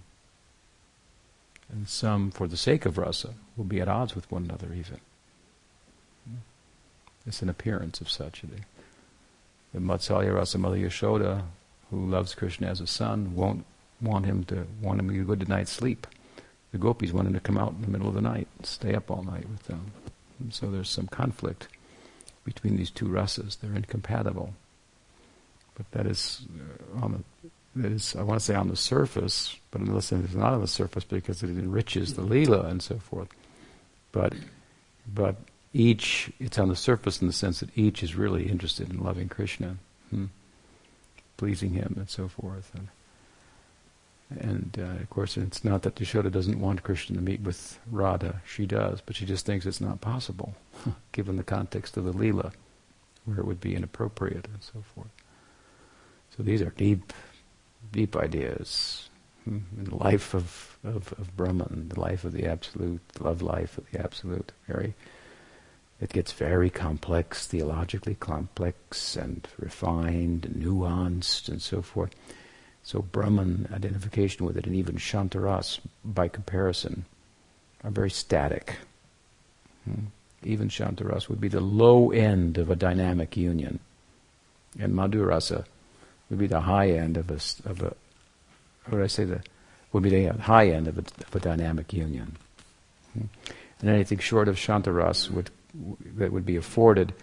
And 1.71 1.87
some, 1.87 2.31
for 2.31 2.47
the 2.47 2.57
sake 2.57 2.87
of 2.87 2.97
rasa, 2.97 3.35
will 3.55 3.65
be 3.65 3.79
at 3.79 3.87
odds 3.87 4.15
with 4.15 4.29
one 4.31 4.45
another 4.45 4.73
even. 4.73 4.99
Hmm? 6.27 6.37
It's 7.27 7.43
an 7.43 7.49
appearance 7.49 8.01
of 8.01 8.09
such. 8.09 8.41
The 8.41 9.79
Vatsalya 9.79 10.33
Rasa 10.33 10.57
Mother 10.57 10.77
Yashoda, 10.77 11.43
who 11.91 12.09
loves 12.09 12.33
Krishna 12.33 12.65
as 12.65 12.81
a 12.81 12.87
son, 12.87 13.35
won't 13.35 13.65
want 14.01 14.25
him 14.25 14.43
to 14.45 14.65
want 14.81 14.99
him 14.99 15.07
to 15.07 15.13
get 15.13 15.21
a 15.21 15.25
good 15.25 15.49
night's 15.49 15.71
sleep. 15.71 16.07
The 16.71 16.77
gopis 16.77 17.11
want 17.11 17.27
him 17.27 17.33
to 17.33 17.39
come 17.39 17.57
out 17.57 17.73
in 17.73 17.81
the 17.81 17.89
middle 17.89 18.07
of 18.07 18.13
the 18.13 18.21
night 18.21 18.47
and 18.57 18.65
stay 18.65 18.95
up 18.95 19.11
all 19.11 19.23
night 19.23 19.47
with 19.49 19.63
them. 19.63 19.91
And 20.39 20.53
so 20.53 20.71
there's 20.71 20.89
some 20.89 21.07
conflict 21.07 21.67
between 22.43 22.77
these 22.77 22.89
two 22.89 23.05
rasas. 23.05 23.59
They're 23.59 23.73
incompatible. 23.75 24.53
But 25.75 25.91
that 25.91 26.05
is 26.05 26.41
uh, 26.97 27.03
on 27.03 27.11
the 27.13 27.49
that 27.75 27.91
is 27.91 28.15
I 28.15 28.23
want 28.23 28.39
to 28.39 28.45
say 28.45 28.55
on 28.55 28.67
the 28.67 28.75
surface, 28.75 29.55
but 29.71 29.81
unless 29.81 30.11
it's 30.11 30.33
not 30.33 30.53
on 30.53 30.61
the 30.61 30.67
surface 30.67 31.03
because 31.03 31.41
it 31.43 31.49
enriches 31.49 32.15
the 32.15 32.21
lila 32.21 32.63
and 32.63 32.81
so 32.81 32.97
forth. 32.97 33.29
But 34.11 34.33
but 35.13 35.35
each 35.73 36.31
it's 36.39 36.59
on 36.59 36.69
the 36.69 36.75
surface 36.75 37.21
in 37.21 37.27
the 37.27 37.33
sense 37.33 37.61
that 37.61 37.69
each 37.77 38.03
is 38.03 38.15
really 38.15 38.49
interested 38.49 38.89
in 38.89 39.03
loving 39.03 39.29
Krishna, 39.29 39.77
hmm, 40.09 40.25
pleasing 41.37 41.71
him 41.71 41.95
and 41.97 42.09
so 42.09 42.27
forth. 42.27 42.71
And, 42.75 42.89
and 44.39 44.77
uh, 44.79 45.01
of 45.01 45.09
course, 45.09 45.37
it's 45.37 45.63
not 45.63 45.81
that 45.81 45.95
Yashoda 45.95 46.31
doesn't 46.31 46.59
want 46.59 46.83
Krishna 46.83 47.17
to 47.17 47.21
meet 47.21 47.41
with 47.41 47.79
Radha. 47.89 48.41
She 48.45 48.65
does, 48.65 49.01
but 49.01 49.15
she 49.15 49.25
just 49.25 49.45
thinks 49.45 49.65
it's 49.65 49.81
not 49.81 50.01
possible, 50.01 50.55
given 51.11 51.37
the 51.37 51.43
context 51.43 51.97
of 51.97 52.05
the 52.05 52.13
Leela, 52.13 52.53
where 53.25 53.39
it 53.39 53.45
would 53.45 53.59
be 53.59 53.75
inappropriate 53.75 54.47
and 54.47 54.61
so 54.61 54.83
forth. 54.95 55.11
So 56.35 56.43
these 56.43 56.61
are 56.61 56.69
deep, 56.71 57.11
deep 57.91 58.15
ideas 58.15 59.09
hmm, 59.43 59.59
in 59.77 59.85
the 59.85 59.95
life 59.95 60.33
of, 60.33 60.77
of, 60.83 61.13
of 61.17 61.35
Brahman, 61.35 61.89
the 61.89 61.99
life 61.99 62.23
of 62.23 62.31
the 62.31 62.45
Absolute, 62.45 63.01
the 63.09 63.23
love 63.23 63.41
life 63.41 63.77
of 63.77 63.85
the 63.91 63.99
Absolute. 63.99 64.53
Very, 64.65 64.93
it 65.99 66.13
gets 66.13 66.31
very 66.31 66.69
complex, 66.69 67.47
theologically 67.47 68.15
complex 68.15 69.17
and 69.17 69.45
refined 69.59 70.45
and 70.45 70.63
nuanced 70.63 71.49
and 71.49 71.61
so 71.61 71.81
forth. 71.81 72.15
So 72.83 73.01
Brahman 73.01 73.69
identification 73.73 74.45
with 74.45 74.57
it, 74.57 74.65
and 74.65 74.75
even 74.75 74.95
Shantaras, 74.95 75.79
by 76.03 76.27
comparison, 76.27 77.05
are 77.83 77.91
very 77.91 78.09
static. 78.09 78.77
Hmm? 79.85 80.05
Even 80.43 80.69
Shantaras 80.69 81.29
would 81.29 81.39
be 81.39 81.47
the 81.47 81.61
low 81.61 82.11
end 82.11 82.57
of 82.57 82.71
a 82.71 82.75
dynamic 82.75 83.37
union, 83.37 83.79
and 84.79 84.93
Madhurasa 84.93 85.65
would 86.29 86.39
be 86.39 86.47
the 86.47 86.61
high 86.61 86.89
end 86.89 87.17
of 87.17 87.29
a, 87.29 87.69
of 87.69 87.81
a 87.81 87.95
how 88.83 88.97
would 88.97 89.03
I 89.03 89.07
say 89.07 89.25
the 89.25 89.41
would 89.93 90.03
be 90.03 90.09
the 90.09 90.33
high 90.41 90.69
end 90.69 90.87
of 90.87 90.97
a, 90.97 91.01
of 91.01 91.35
a 91.35 91.39
dynamic 91.39 91.93
union. 91.93 92.37
Hmm? 93.13 93.25
And 93.81 93.89
anything 93.89 94.19
short 94.19 94.47
of 94.47 94.55
Shantaras 94.55 95.29
would 95.29 95.51
that 96.15 96.31
would 96.31 96.45
be 96.45 96.55
afforded 96.55 97.13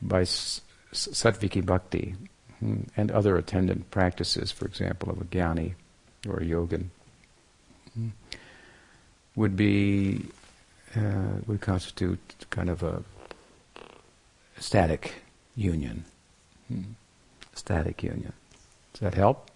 by 0.00 0.22
Sattviki 0.22 1.64
Bhakti. 1.64 2.14
And 2.60 3.10
other 3.10 3.36
attendant 3.36 3.90
practices, 3.90 4.50
for 4.50 4.66
example, 4.66 5.10
of 5.10 5.20
a 5.20 5.24
jnani 5.24 5.74
or 6.28 6.38
a 6.38 6.44
yogin, 6.44 6.86
hmm. 7.94 8.08
would 9.36 9.56
be 9.56 10.26
uh, 10.96 11.38
would 11.46 11.60
constitute 11.60 12.46
kind 12.50 12.68
of 12.68 12.82
a 12.82 13.02
static 14.58 15.14
union. 15.54 16.04
Hmm. 16.68 16.82
Static 17.54 18.02
union. 18.02 18.32
Does 18.92 19.00
that 19.00 19.14
help? 19.14 19.50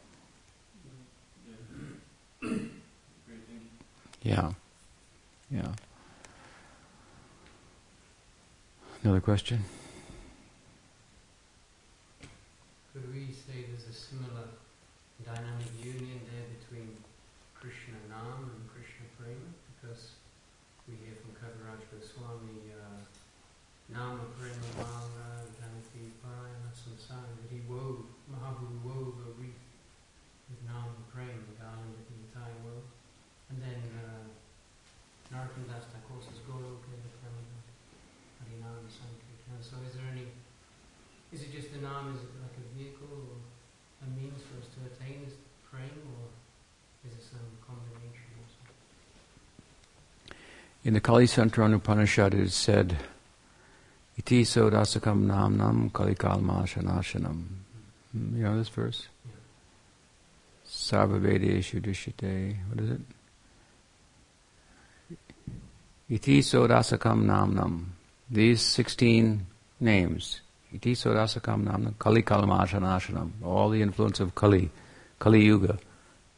Yeah. 4.22 4.52
Yeah. 5.50 5.72
Another 9.02 9.20
question? 9.20 9.64
Could 12.92 13.08
we 13.08 13.32
say 13.32 13.64
there's 13.72 13.88
a 13.88 13.96
similar 13.96 14.52
dynamic 15.24 15.72
union 15.80 16.20
there 16.28 16.44
between 16.60 16.92
Krishna 17.56 17.96
Nam 18.12 18.52
and 18.52 18.68
Krishna 18.68 19.08
Prema? 19.16 19.48
Because 19.72 20.20
we 20.84 21.00
hear 21.00 21.16
from 21.24 21.32
Kaviraj 21.40 21.80
Goswami, 21.88 22.68
uh, 22.76 23.00
Nama 23.88 24.28
Prema 24.36 24.70
Mala, 24.76 25.40
Janati 25.56 26.12
Parayana 26.20 26.68
Samsara, 26.76 27.32
that 27.32 27.48
he 27.48 27.64
wove, 27.64 28.04
Mahaprabhu 28.28 28.84
wove 28.84 29.16
a 29.24 29.30
wreath 29.40 29.64
with 30.52 30.60
Nama 30.68 30.92
Prema, 31.08 31.48
garland 31.56 31.96
in 31.96 32.04
the 32.12 32.16
entire 32.28 32.56
world. 32.60 32.84
And 33.48 33.56
then 33.56 33.80
uh, 34.04 34.26
Narottam 35.32 35.64
Das 35.64 35.88
Thakur 35.88 36.20
says, 36.20 36.44
Goloka 36.44 36.92
Prema 37.24 37.40
Harinam 38.42 38.84
Sankirtan. 38.84 39.64
So 39.64 39.80
is 39.88 39.96
there 39.96 40.08
any, 40.12 40.28
is 41.32 41.46
it 41.46 41.52
just 41.52 41.72
the 41.72 41.80
Nam, 41.80 42.12
is 42.12 42.20
it 42.20 42.32
like 42.42 42.58
a 42.58 42.66
vehicle 42.76 43.08
or 43.12 43.38
a 44.02 44.06
us 44.62 44.68
to 44.74 44.80
attain 44.86 45.24
this 45.24 45.34
praying, 45.70 45.90
or 45.90 47.08
is 47.08 47.12
it 47.14 47.24
some 47.24 47.40
combination 47.66 48.30
also? 48.38 48.60
In 50.84 50.94
the 50.94 51.00
Kali 51.00 51.74
Upanishad 51.74 52.34
it 52.34 52.40
is 52.40 52.54
said, 52.54 52.96
Iti 54.16 54.44
sodasakam 54.44 55.26
namnam 55.26 55.90
kalikalma 55.90 56.64
shanashanam. 56.64 57.44
Hmm, 58.12 58.36
you 58.36 58.44
know 58.44 58.58
this 58.58 58.68
verse? 58.68 59.08
Sarvavedeshu 60.68 61.80
dushyate. 61.80 62.56
What 62.68 62.84
is 62.84 62.90
it? 62.90 63.00
Iti 66.10 66.40
sodasakam 66.40 67.24
namnam. 67.24 67.84
These 68.30 68.62
16 68.62 69.46
names 69.80 70.40
Iti 70.74 70.94
Surasakam 70.94 71.64
Namna 71.64 71.98
Kali 71.98 72.22
Kalmashanashanam. 72.22 73.30
All 73.44 73.68
the 73.68 73.82
influence 73.82 74.20
of 74.20 74.34
Kali, 74.34 74.70
Kali 75.18 75.44
Yuga, 75.44 75.78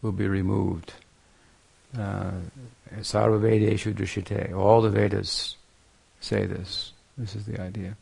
will 0.03 0.13
be 0.13 0.27
removed. 0.27 0.93
Uh, 1.97 2.33
Sarva 3.01 3.41
Vedeshu 3.41 3.95
Drishite. 3.95 4.53
All 4.55 4.83
the 4.83 4.91
Vedas 4.91 5.57
say 6.21 6.47
this. 6.47 6.93
This 7.17 7.37
is 7.37 7.47
the 7.47 7.61
idea. 7.61 7.97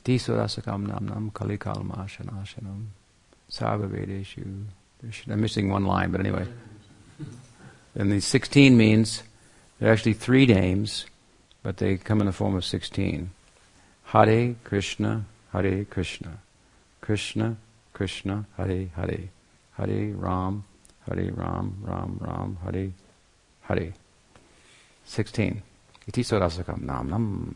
Iti 0.00 0.18
Surasakam 0.18 0.88
Namnam 0.88 1.32
Kali 1.32 1.56
Kalmashanashanam. 1.58 2.86
Sarva 3.50 3.88
Vedeshu 3.88 4.64
I'm 5.28 5.40
missing 5.40 5.68
one 5.68 5.84
line, 5.84 6.12
but 6.12 6.20
anyway. 6.20 6.46
and 7.96 8.12
the 8.12 8.20
16 8.20 8.76
means 8.76 9.22
there 9.78 9.90
are 9.90 9.92
actually 9.92 10.12
three 10.12 10.46
names, 10.46 11.06
but 11.62 11.78
they 11.78 11.96
come 11.96 12.20
in 12.20 12.26
the 12.26 12.32
form 12.32 12.54
of 12.54 12.64
16. 12.64 13.30
Hare 14.04 14.54
Krishna, 14.62 15.24
Hare 15.52 15.84
Krishna, 15.84 16.38
Krishna, 17.00 17.56
Krishna, 17.92 18.46
Hare 18.56 18.88
Hare, 18.96 19.28
Hare 19.76 20.12
Ram, 20.14 20.64
Hare 21.06 21.30
Ram, 21.32 21.76
Ram 21.82 22.18
Ram, 22.20 22.58
Hare 22.64 22.92
Hare. 23.62 23.92
16. 25.04 25.62
Iti 26.06 26.22
sorasakam 26.22 26.80
namnam 26.84 27.54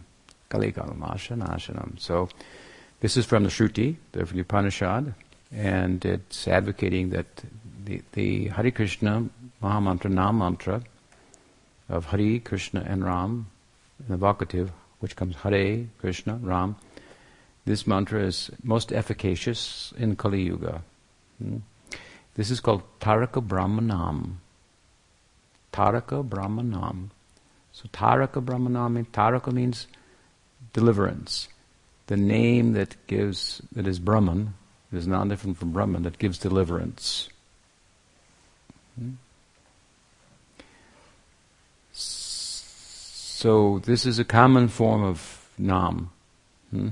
kalikalmashanashanam. 0.50 1.98
So, 1.98 2.28
this 3.00 3.16
is 3.16 3.24
from 3.24 3.44
the 3.44 3.50
Shruti, 3.50 3.96
the 4.12 4.22
Upanishad, 4.40 5.14
and 5.52 6.04
it's 6.04 6.46
advocating 6.48 7.10
that 7.10 7.26
the, 7.84 8.02
the 8.12 8.48
Hare 8.48 8.70
Krishna 8.70 9.28
Mahamantra, 9.62 10.10
Nam 10.10 10.38
Mantra 10.38 10.82
of 11.88 12.06
Hare, 12.06 12.40
Krishna, 12.40 12.84
and 12.86 13.04
Ram, 13.04 13.46
in 14.00 14.18
the 14.18 14.18
vocative, 14.18 14.70
which 15.00 15.16
comes 15.16 15.36
Hare, 15.36 15.86
Krishna, 15.98 16.38
Ram, 16.42 16.76
this 17.66 17.86
mantra 17.86 18.22
is 18.22 18.50
most 18.62 18.92
efficacious 18.92 19.92
in 19.98 20.16
Kali 20.16 20.42
Yuga. 20.42 20.82
Hmm? 21.38 21.58
This 22.34 22.50
is 22.50 22.60
called 22.60 22.82
Taraka 23.00 23.46
Brahmanam. 23.46 24.36
Taraka 25.72 26.26
Brahmanam. 26.26 27.10
So 27.72 27.88
Taraka 27.92 28.42
Brahmanam, 28.42 29.06
Taraka 29.08 29.52
means 29.52 29.88
deliverance. 30.72 31.48
The 32.06 32.16
name 32.16 32.72
that 32.74 32.96
gives, 33.06 33.60
that 33.72 33.86
is 33.86 33.98
Brahman, 33.98 34.54
is 34.92 35.06
not 35.06 35.28
different 35.28 35.58
from 35.58 35.72
Brahman, 35.72 36.04
that 36.04 36.18
gives 36.18 36.38
deliverance. 36.38 37.28
Hmm? 38.98 39.14
so 43.36 43.80
this 43.84 44.06
is 44.06 44.18
a 44.18 44.24
common 44.24 44.66
form 44.66 45.02
of 45.04 45.46
nam 45.58 46.10
hmm, 46.70 46.88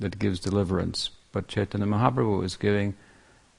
that 0.00 0.18
gives 0.18 0.40
deliverance. 0.40 1.10
But 1.32 1.46
Chaitanya 1.46 1.86
Mahaprabhu 1.86 2.44
is 2.44 2.56
giving 2.56 2.94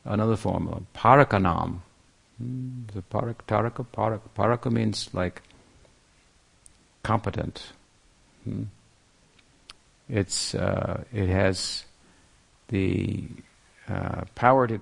another 0.04 0.36
form, 0.36 0.88
parakanam. 0.94 1.80
Hmm, 2.38 2.82
the 2.94 3.02
parak, 3.04 3.36
taraka, 3.48 3.86
parak, 3.86 4.22
paraka 4.36 4.72
means 4.72 5.10
like 5.14 5.42
competent. 7.04 7.72
Hmm. 8.44 8.64
It's 10.10 10.54
uh, 10.56 11.04
it 11.14 11.30
has 11.30 11.86
the 12.68 13.28
uh, 13.88 14.24
power 14.36 14.68
to 14.68 14.82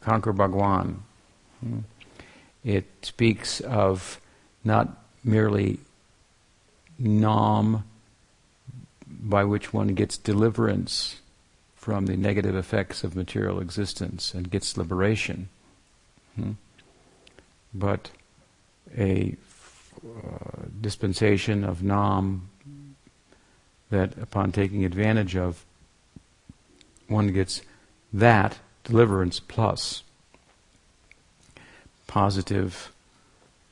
conquer 0.00 0.32
Bhagwan. 0.32 1.02
Hmm. 1.60 1.80
It 2.64 2.86
speaks 3.02 3.60
of 3.60 4.20
not 4.64 4.88
merely 5.22 5.78
nam 6.98 7.84
by 9.20 9.44
which 9.44 9.72
one 9.72 9.88
gets 9.88 10.16
deliverance 10.16 11.20
from 11.74 12.06
the 12.06 12.16
negative 12.16 12.54
effects 12.54 13.02
of 13.02 13.16
material 13.16 13.60
existence 13.60 14.34
and 14.34 14.50
gets 14.50 14.76
liberation, 14.76 15.48
hmm? 16.36 16.52
but 17.72 18.10
a 18.96 19.36
uh, 20.04 20.62
dispensation 20.80 21.64
of 21.64 21.82
nam 21.82 22.48
that 23.90 24.16
upon 24.18 24.52
taking 24.52 24.84
advantage 24.84 25.34
of 25.36 25.64
one 27.08 27.32
gets 27.32 27.62
that 28.12 28.58
deliverance 28.84 29.40
plus 29.40 30.02
positive 32.06 32.92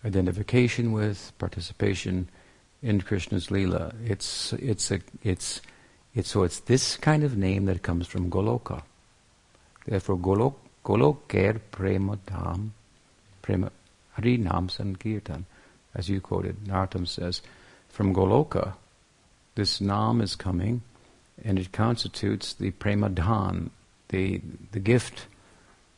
identification 0.05 0.92
with, 0.92 1.32
participation 1.38 2.28
in 2.82 3.00
Krishna's 3.00 3.50
lila. 3.50 3.92
It's 4.04 4.52
it's 4.54 4.90
a 4.90 5.00
it's 5.22 5.60
it's 6.14 6.30
so 6.30 6.42
it's 6.42 6.60
this 6.60 6.96
kind 6.96 7.24
of 7.24 7.36
name 7.36 7.66
that 7.66 7.82
comes 7.82 8.06
from 8.06 8.30
Goloka. 8.30 8.82
Therefore, 9.86 10.18
Golok 10.18 10.54
Goloker 10.84 11.60
Prema 11.70 12.16
Dhan 12.16 12.70
Prema 13.42 13.70
Hari 14.12 14.36
Nam 14.36 14.68
Sankirtan, 14.68 15.44
as 15.94 16.08
you 16.08 16.20
quoted, 16.20 16.64
Narottam 16.64 17.06
says, 17.06 17.42
from 17.88 18.14
Goloka, 18.14 18.74
this 19.54 19.80
Nam 19.80 20.20
is 20.20 20.34
coming, 20.34 20.82
and 21.44 21.58
it 21.58 21.70
constitutes 21.70 22.54
the 22.54 22.70
Prema 22.72 23.10
Dhan, 23.10 23.70
the 24.08 24.40
the 24.72 24.80
gift 24.80 25.26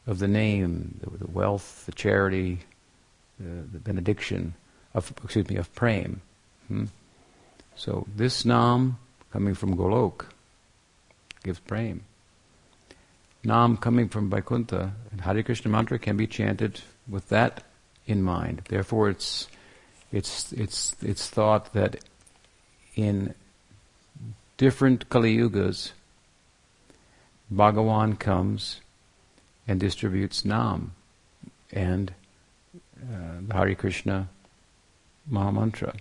of 0.06 0.18
the 0.18 0.28
name, 0.28 0.98
the, 1.02 1.24
the 1.24 1.30
wealth, 1.30 1.84
the 1.86 1.92
charity, 1.92 2.60
the, 3.38 3.62
the, 3.72 3.78
benediction 3.78 4.54
of 4.94 5.12
excuse 5.22 5.48
me 5.48 5.56
of 5.56 5.72
prem. 5.74 6.22
Hmm? 6.68 6.84
So 7.76 8.06
this 8.14 8.44
nam 8.44 8.98
coming 9.32 9.54
from 9.54 9.76
Golok 9.76 10.26
gives 11.42 11.58
prem. 11.60 12.02
Nam 13.44 13.76
coming 13.76 14.08
from 14.08 14.30
Vaikuntha 14.30 14.92
Hare 15.20 15.42
Krishna 15.42 15.70
mantra 15.70 15.98
can 15.98 16.16
be 16.16 16.26
chanted 16.26 16.80
with 17.08 17.28
that 17.28 17.64
in 18.06 18.22
mind. 18.22 18.62
Therefore, 18.68 19.10
it's 19.10 19.48
it's 20.12 20.52
it's 20.52 20.96
it's 21.02 21.28
thought 21.28 21.72
that 21.72 22.04
in 22.94 23.34
different 24.56 25.08
Kali 25.08 25.36
Yugas, 25.36 25.92
Bhagawan 27.52 28.18
comes 28.18 28.80
and 29.66 29.78
distributes 29.78 30.44
Nam 30.44 30.92
and 31.70 32.12
uh, 33.00 33.40
the 33.46 33.54
Hare 33.54 33.74
Krishna 33.74 34.28
Mahamantra. 35.30 35.96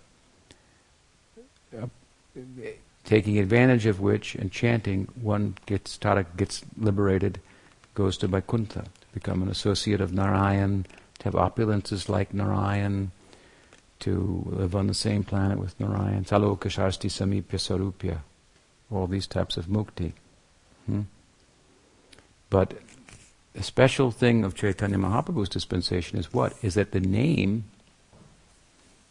Taking 3.04 3.40
advantage 3.40 3.86
of 3.86 4.00
which 4.00 4.36
and 4.36 4.52
chanting, 4.52 5.08
one 5.22 5.56
gets 5.66 5.98
Tarak 5.98 6.36
gets 6.36 6.64
liberated, 6.78 7.40
goes 7.94 8.18
to 8.18 8.28
Vaikuntha, 8.28 8.82
to 8.84 9.08
become 9.14 9.42
an 9.42 9.50
associate 9.50 10.02
of 10.02 10.14
Narayan, 10.14 10.86
to 11.20 11.24
have 11.26 11.34
opulences 11.34 12.10
like 12.10 12.34
Narayan, 12.34 13.12
to 14.00 14.44
live 14.48 14.76
on 14.76 14.88
the 14.88 14.94
same 14.94 15.24
planet 15.24 15.58
with 15.58 15.80
Narayan, 15.80 16.26
Saloka 16.26 16.70
Sarshti 16.70 17.10
Samipya 17.10 17.58
Sarupya, 17.58 18.20
all 18.92 19.08
these 19.08 19.26
types 19.26 19.58
of 19.58 19.66
mukti. 19.66 20.12
Hmm? 20.86 21.02
But 22.50 22.76
the 23.54 23.64
special 23.64 24.12
thing 24.12 24.44
of 24.44 24.54
Chaitanya 24.54 24.98
Mahaprabhu's 24.98 25.50
dispensation 25.50 26.20
is 26.20 26.32
what? 26.34 26.54
Is 26.62 26.76
that 26.76 26.92
the 26.92 27.00
name 27.00 27.66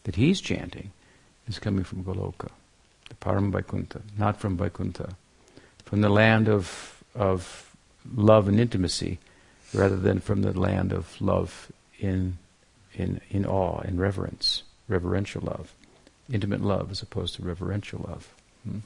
that 0.04 0.16
he's 0.16 0.40
chanting 0.40 0.92
is 1.47 1.59
coming 1.59 1.84
from 1.84 2.05
Goloka, 2.05 2.49
the 3.09 3.14
Param 3.16 3.53
Vaikuntha, 3.53 4.03
not 4.18 4.38
from 4.38 4.57
Vaikuntha, 4.57 5.16
from 5.84 6.01
the 6.01 6.09
land 6.09 6.49
of, 6.49 7.03
of 7.14 7.74
love 8.14 8.49
and 8.49 8.59
intimacy, 8.59 9.18
rather 9.72 9.97
than 9.97 10.20
from 10.20 10.42
the 10.42 10.59
land 10.59 10.92
of 10.92 11.20
love 11.20 11.70
in, 11.99 12.38
in, 12.94 13.20
in 13.30 13.47
awe, 13.47 13.80
in 13.82 13.99
reverence, 13.99 14.62
reverential 14.88 15.42
love, 15.42 15.72
intimate 16.32 16.62
love 16.62 16.90
as 16.90 17.03
opposed 17.03 17.34
to 17.34 17.42
reverential 17.42 18.05
love. 18.09 18.34
Hmm? 18.64 18.78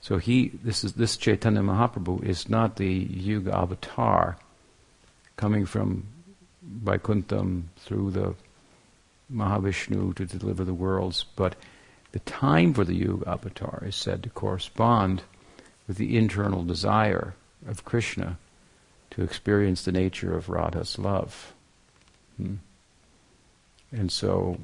So 0.00 0.16
he, 0.16 0.48
this 0.48 0.82
is 0.82 0.94
this 0.94 1.16
Chaitanya 1.16 1.60
Mahaprabhu 1.60 2.24
is 2.24 2.48
not 2.48 2.76
the 2.76 2.88
Yuga 2.88 3.54
avatar 3.54 4.38
coming 5.36 5.66
from 5.66 6.06
Vaikuntham 6.84 7.64
through 7.76 8.10
the 8.12 8.34
Mahavishnu 9.32 10.14
to 10.16 10.26
deliver 10.26 10.64
the 10.64 10.74
worlds, 10.74 11.24
but 11.36 11.54
the 12.12 12.18
time 12.20 12.74
for 12.74 12.84
the 12.84 12.94
Yuga 12.94 13.28
avatar 13.28 13.84
is 13.86 13.96
said 13.96 14.22
to 14.22 14.30
correspond 14.30 15.22
with 15.86 15.96
the 15.96 16.16
internal 16.16 16.64
desire 16.64 17.34
of 17.66 17.84
Krishna 17.84 18.38
to 19.10 19.22
experience 19.22 19.84
the 19.84 19.92
nature 19.92 20.36
of 20.36 20.48
Radha's 20.48 20.98
love. 20.98 21.52
Hmm? 22.36 22.56
And 23.92 24.10
so 24.10 24.58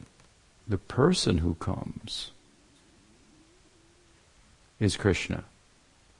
the 0.66 0.78
person 0.78 1.38
who 1.38 1.54
comes 1.54 2.30
is 4.78 4.96
Krishna. 4.96 5.44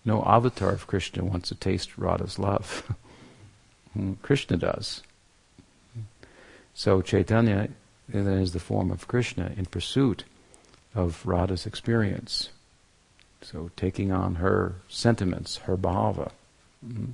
No 0.05 0.23
avatar 0.25 0.71
of 0.71 0.87
Krishna 0.87 1.25
wants 1.25 1.49
to 1.49 1.55
taste 1.55 1.99
Radha's 1.99 2.39
love. 2.39 2.93
Hmm, 3.93 4.13
Krishna 4.21 4.59
does. 4.59 5.03
So 6.75 7.01
Chaitanya 7.01 7.71
is 8.13 8.53
the 8.53 8.61
form 8.61 8.91
of 8.91 9.09
Krishna 9.09 9.53
in 9.57 9.65
pursuit 9.65 10.25
of 10.97 11.23
Radha's 11.27 11.67
experience. 11.67 12.49
So 13.43 13.71
taking 13.77 14.11
on 14.11 14.37
her 14.37 14.77
sentiments, 14.89 15.59
her 15.59 15.77
bhava. 15.77 16.33
Mm-hmm. 16.85 17.13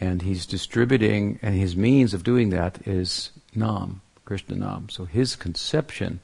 And 0.00 0.22
he's 0.22 0.44
distributing, 0.44 1.38
and 1.40 1.54
his 1.54 1.76
means 1.76 2.12
of 2.12 2.22
doing 2.22 2.50
that 2.50 2.86
is 2.86 3.30
Nam, 3.54 4.02
Krishna 4.24 4.56
Nam. 4.56 4.88
So 4.90 5.06
his 5.06 5.34
conception 5.34 6.20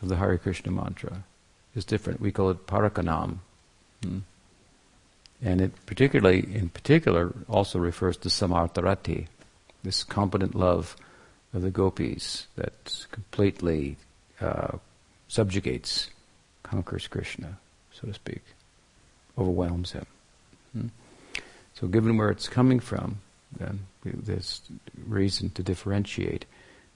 of 0.00 0.08
the 0.08 0.16
Hare 0.16 0.38
Krishna 0.38 0.70
mantra 0.70 1.24
is 1.74 1.84
different. 1.84 2.20
We 2.20 2.30
call 2.30 2.50
it 2.50 2.66
Parakanam. 2.66 3.38
Mm-hmm. 4.02 4.18
And 5.42 5.60
it 5.60 5.72
particularly, 5.86 6.40
in 6.54 6.68
particular, 6.68 7.34
also 7.48 7.78
refers 7.78 8.16
to 8.18 8.28
samartharati, 8.28 9.26
this 9.82 10.04
competent 10.04 10.54
love 10.54 10.96
of 11.52 11.62
the 11.62 11.70
gopis 11.70 12.46
that 12.54 13.06
completely 13.10 13.96
uh, 14.40 14.76
subjugates, 15.30 16.10
conquers 16.62 17.06
Krishna, 17.06 17.58
so 17.92 18.08
to 18.08 18.14
speak, 18.14 18.42
overwhelms 19.38 19.92
him. 19.92 20.06
Hmm? 20.72 20.86
So, 21.74 21.86
given 21.86 22.16
where 22.16 22.30
it's 22.30 22.48
coming 22.48 22.80
from, 22.80 23.20
then 23.56 23.86
there's 24.04 24.60
reason 25.06 25.50
to 25.50 25.62
differentiate. 25.62 26.44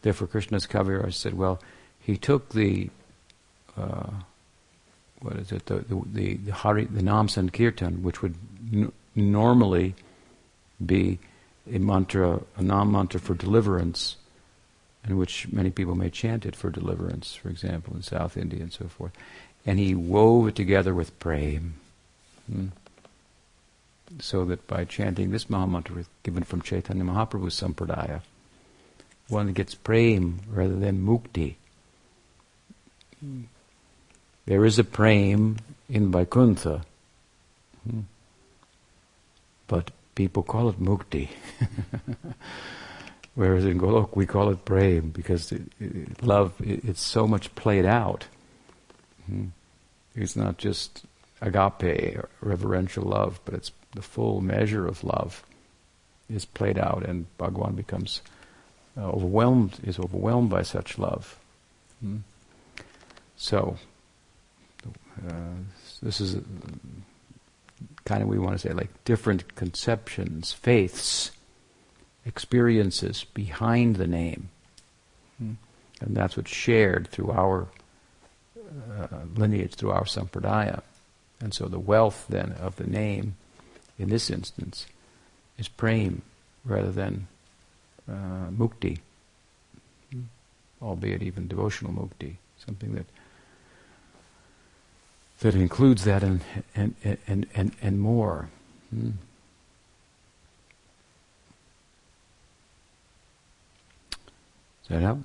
Therefore, 0.02 0.28
Krishnadas 0.28 0.68
Kaviraj 0.68 1.14
said, 1.14 1.34
well, 1.34 1.60
he 2.00 2.16
took 2.16 2.50
the 2.50 2.90
uh, 3.76 4.10
what 5.20 5.36
is 5.36 5.52
it, 5.52 5.66
the, 5.66 5.76
the, 5.76 6.02
the, 6.12 6.34
the, 6.36 6.52
Hari, 6.52 6.84
the 6.84 7.02
which 8.02 8.20
would 8.20 8.34
n- 8.72 8.92
normally 9.14 9.94
be 10.84 11.18
a 11.72 11.78
mantra, 11.78 12.40
a 12.56 12.62
Nam 12.62 12.92
mantra 12.92 13.18
for 13.18 13.34
deliverance, 13.34 14.16
in 15.06 15.16
which 15.16 15.48
many 15.52 15.70
people 15.70 15.94
may 15.94 16.10
chant 16.10 16.46
it 16.46 16.56
for 16.56 16.70
deliverance, 16.70 17.34
for 17.34 17.50
example, 17.50 17.94
in 17.94 18.02
South 18.02 18.36
India 18.36 18.60
and 18.60 18.72
so 18.72 18.86
forth. 18.86 19.12
And 19.66 19.78
he 19.78 19.94
wove 19.94 20.48
it 20.48 20.54
together 20.54 20.94
with 20.94 21.18
prem. 21.18 21.74
Hmm? 22.50 22.68
So 24.20 24.44
that 24.46 24.66
by 24.66 24.84
chanting 24.84 25.30
this 25.30 25.46
Mahamantra 25.46 26.06
given 26.22 26.44
from 26.44 26.62
Chaitanya 26.62 27.04
Mahaprabhu's 27.04 27.60
Sampradaya, 27.60 28.20
one 29.28 29.52
gets 29.52 29.74
prem 29.74 30.40
rather 30.50 30.76
than 30.76 31.04
mukti. 31.04 31.54
There 34.46 34.64
is 34.64 34.78
a 34.78 34.84
prem 34.84 35.56
in 35.88 36.12
Vaikuntha, 36.12 36.82
hmm. 37.88 38.00
but 39.66 39.90
people 40.14 40.42
call 40.42 40.68
it 40.68 40.80
mukti. 40.80 41.30
Whereas 43.34 43.64
in 43.64 43.80
Golok 43.80 44.14
we 44.14 44.26
call 44.26 44.50
it 44.50 44.64
prem 44.64 45.10
because 45.10 45.50
it, 45.50 45.62
it, 45.80 46.22
love, 46.22 46.54
it, 46.60 46.84
it's 46.84 47.02
so 47.02 47.26
much 47.26 47.54
played 47.54 47.84
out. 47.84 48.26
Hmm. 49.26 49.46
It's 50.14 50.36
not 50.36 50.58
just 50.58 51.04
agape, 51.40 52.16
or 52.16 52.28
reverential 52.40 53.04
love, 53.04 53.40
but 53.44 53.54
it's 53.54 53.72
the 53.92 54.02
full 54.02 54.40
measure 54.40 54.86
of 54.86 55.02
love 55.02 55.44
is 56.28 56.44
played 56.44 56.78
out, 56.78 57.04
and 57.04 57.26
Bhagwan 57.36 57.74
becomes 57.74 58.22
uh, 58.96 59.10
overwhelmed, 59.10 59.78
is 59.82 59.98
overwhelmed 59.98 60.50
by 60.50 60.62
such 60.62 60.98
love. 60.98 61.38
Hmm. 62.00 62.18
So, 63.36 63.76
uh, 65.28 65.32
this 66.02 66.20
is 66.20 66.36
kind 68.04 68.22
of 68.22 68.28
we 68.28 68.38
want 68.38 68.58
to 68.58 68.68
say 68.68 68.72
like 68.72 69.04
different 69.04 69.54
conceptions, 69.56 70.52
faiths, 70.52 71.30
experiences 72.26 73.24
behind 73.34 73.96
the 73.96 74.06
name, 74.06 74.48
and 76.00 76.16
that's 76.16 76.36
what's 76.36 76.50
shared 76.50 77.08
through 77.08 77.30
our 77.30 77.68
uh, 78.98 79.06
lineage, 79.36 79.74
through 79.74 79.90
our 79.90 80.04
sampradaya. 80.04 80.82
And 81.40 81.52
so 81.52 81.66
the 81.66 81.78
wealth 81.78 82.26
then 82.28 82.52
of 82.52 82.76
the 82.76 82.86
name, 82.86 83.36
in 83.98 84.08
this 84.08 84.30
instance, 84.30 84.86
is 85.58 85.68
prem 85.68 86.22
rather 86.64 86.90
than 86.90 87.26
uh, 88.08 88.50
mukti, 88.50 88.98
albeit 90.82 91.22
even 91.22 91.48
devotional 91.48 91.92
mukti, 91.92 92.36
something 92.64 92.94
that 92.94 93.06
that 95.40 95.54
includes 95.54 96.04
that 96.04 96.22
and 96.22 96.40
and 96.74 96.94
and 97.04 97.46
and, 97.54 97.72
and 97.82 98.00
more. 98.00 98.48
Hmm. 98.90 99.10
Does 104.88 105.00
that 105.00 105.02
help? 105.02 105.18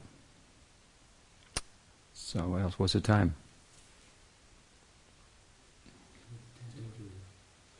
So, 2.14 2.40
what 2.48 2.62
else? 2.62 2.80
What's 2.80 2.94
the 2.94 3.02
time? 3.02 3.36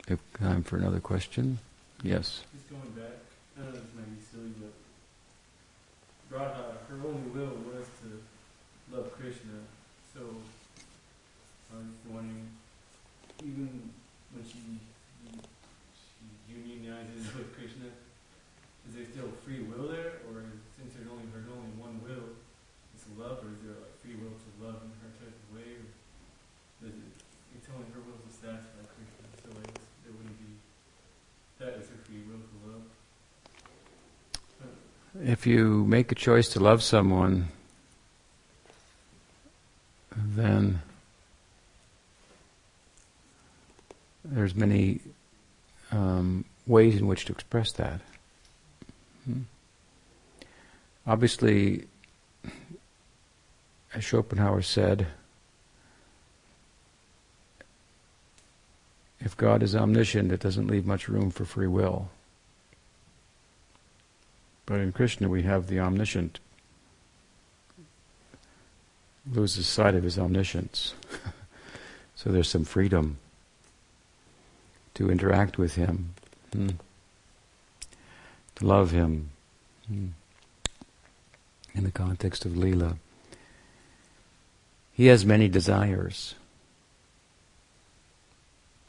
If 0.06 0.18
time 0.38 0.62
for 0.62 0.76
another 0.76 1.00
question? 1.00 1.58
Yes. 2.02 2.42
Just 2.52 2.68
going 2.68 2.90
back, 2.92 3.16
I 3.56 3.64
know 3.64 3.70
this 3.72 3.80
might 3.96 4.10
be 4.10 4.20
silly, 4.30 4.52
but 4.60 4.74
Radha, 6.36 6.52
uh, 6.52 6.72
her 6.90 6.96
only 7.06 7.30
will 7.30 7.56
was 7.72 7.86
to 8.02 8.94
love 8.94 9.12
Krishna. 9.18 9.64
So 10.12 10.20
I 11.72 11.76
was 11.78 11.86
wondering, 12.08 12.48
even 13.42 13.90
when 14.34 14.44
she 14.44 14.80
she 15.94 16.54
unionizes 16.54 17.34
with 17.38 17.56
Krishna, 17.56 17.86
is 18.88 18.96
there 18.96 19.06
still 19.12 19.30
free 19.44 19.60
will 19.60 19.88
there, 19.88 20.18
or 20.28 20.42
since 20.80 20.96
there's 20.96 21.12
only 21.12 21.28
there's 21.28 21.52
only 21.52 21.68
one 21.76 22.00
will, 22.00 22.32
it's 22.96 23.04
love, 23.20 23.44
or 23.44 23.52
is 23.52 23.60
there 23.60 23.76
like 23.76 23.92
free 24.00 24.16
will 24.16 24.32
to 24.32 24.50
love 24.64 24.80
in 24.80 24.88
her 25.04 25.12
type 25.20 25.36
of 25.36 25.48
way, 25.52 25.76
or 25.76 25.84
does 26.80 26.96
it? 26.96 27.12
It's 27.56 27.68
only 27.68 27.84
her 27.92 28.00
will 28.00 28.16
to 28.16 28.30
satisfy 28.32 28.80
Krishna, 28.96 29.28
so 29.44 29.52
like 29.60 29.76
there 30.04 30.16
wouldn't 30.16 30.40
be 30.40 30.56
that 31.60 31.76
is 31.76 31.92
her 31.92 32.00
free 32.08 32.24
will 32.24 32.40
to 32.40 32.56
love. 32.72 32.88
If 35.20 35.46
you 35.46 35.84
make 35.84 36.12
a 36.12 36.14
choice 36.14 36.48
to 36.50 36.60
love 36.60 36.82
someone, 36.82 37.48
then 40.16 40.80
there's 44.24 44.54
many 44.54 45.00
um, 45.90 46.44
ways 46.66 46.96
in 46.96 47.06
which 47.06 47.26
to 47.26 47.32
express 47.32 47.72
that. 47.72 48.00
Hmm. 49.24 49.42
Obviously, 51.10 51.88
as 53.92 54.04
Schopenhauer 54.04 54.62
said, 54.62 55.08
if 59.18 59.36
God 59.36 59.64
is 59.64 59.74
omniscient, 59.74 60.30
it 60.30 60.38
doesn't 60.38 60.68
leave 60.68 60.86
much 60.86 61.08
room 61.08 61.32
for 61.32 61.44
free 61.44 61.66
will. 61.66 62.10
But 64.66 64.78
in 64.78 64.92
Krishna, 64.92 65.28
we 65.28 65.42
have 65.42 65.66
the 65.66 65.80
omniscient 65.80 66.38
loses 69.28 69.66
sight 69.66 69.96
of 69.96 70.04
his 70.04 70.16
omniscience. 70.16 70.94
so 72.14 72.30
there's 72.30 72.48
some 72.48 72.64
freedom 72.64 73.18
to 74.94 75.10
interact 75.10 75.58
with 75.58 75.74
him, 75.74 76.14
hmm. 76.52 76.68
to 78.54 78.64
love 78.64 78.92
him 78.92 79.30
hmm. 79.88 80.10
In 81.74 81.84
the 81.84 81.90
context 81.90 82.44
of 82.44 82.52
Leela. 82.52 82.96
He 84.92 85.06
has 85.06 85.24
many 85.24 85.48
desires 85.48 86.34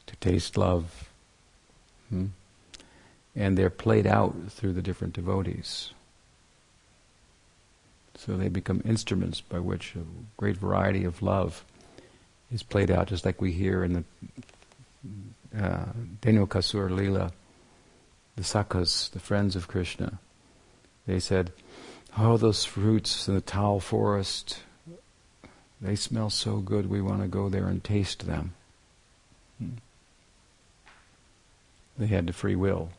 to 0.06 0.16
taste 0.16 0.56
love. 0.56 1.08
Hmm? 2.10 2.26
And 3.34 3.56
they're 3.56 3.70
played 3.70 4.06
out 4.06 4.34
through 4.50 4.74
the 4.74 4.82
different 4.82 5.14
devotees. 5.14 5.92
So 8.16 8.36
they 8.36 8.48
become 8.48 8.82
instruments 8.84 9.40
by 9.40 9.58
which 9.58 9.96
a 9.96 10.04
great 10.36 10.56
variety 10.56 11.04
of 11.04 11.22
love 11.22 11.64
is 12.52 12.62
played 12.62 12.90
out, 12.90 13.08
just 13.08 13.24
like 13.24 13.40
we 13.40 13.52
hear 13.52 13.82
in 13.82 13.92
the 13.94 14.04
uh, 15.58 15.86
Dhenukasur 16.20 16.90
Lila, 16.90 17.32
the 18.36 18.42
Sakhas, 18.42 19.10
the 19.10 19.18
friends 19.18 19.56
of 19.56 19.66
Krishna. 19.66 20.18
They 21.06 21.18
said, 21.18 21.52
Oh, 22.18 22.36
those 22.36 22.64
fruits 22.64 23.26
in 23.26 23.34
the 23.34 23.40
Tal 23.40 23.80
forest, 23.80 24.60
they 25.80 25.96
smell 25.96 26.30
so 26.30 26.58
good, 26.58 26.88
we 26.88 27.00
want 27.00 27.22
to 27.22 27.28
go 27.28 27.48
there 27.48 27.66
and 27.66 27.82
taste 27.82 28.26
them. 28.26 28.52
Hmm. 29.58 29.70
They 31.98 32.06
had 32.06 32.26
the 32.26 32.32
free 32.32 32.56
will. 32.56 32.90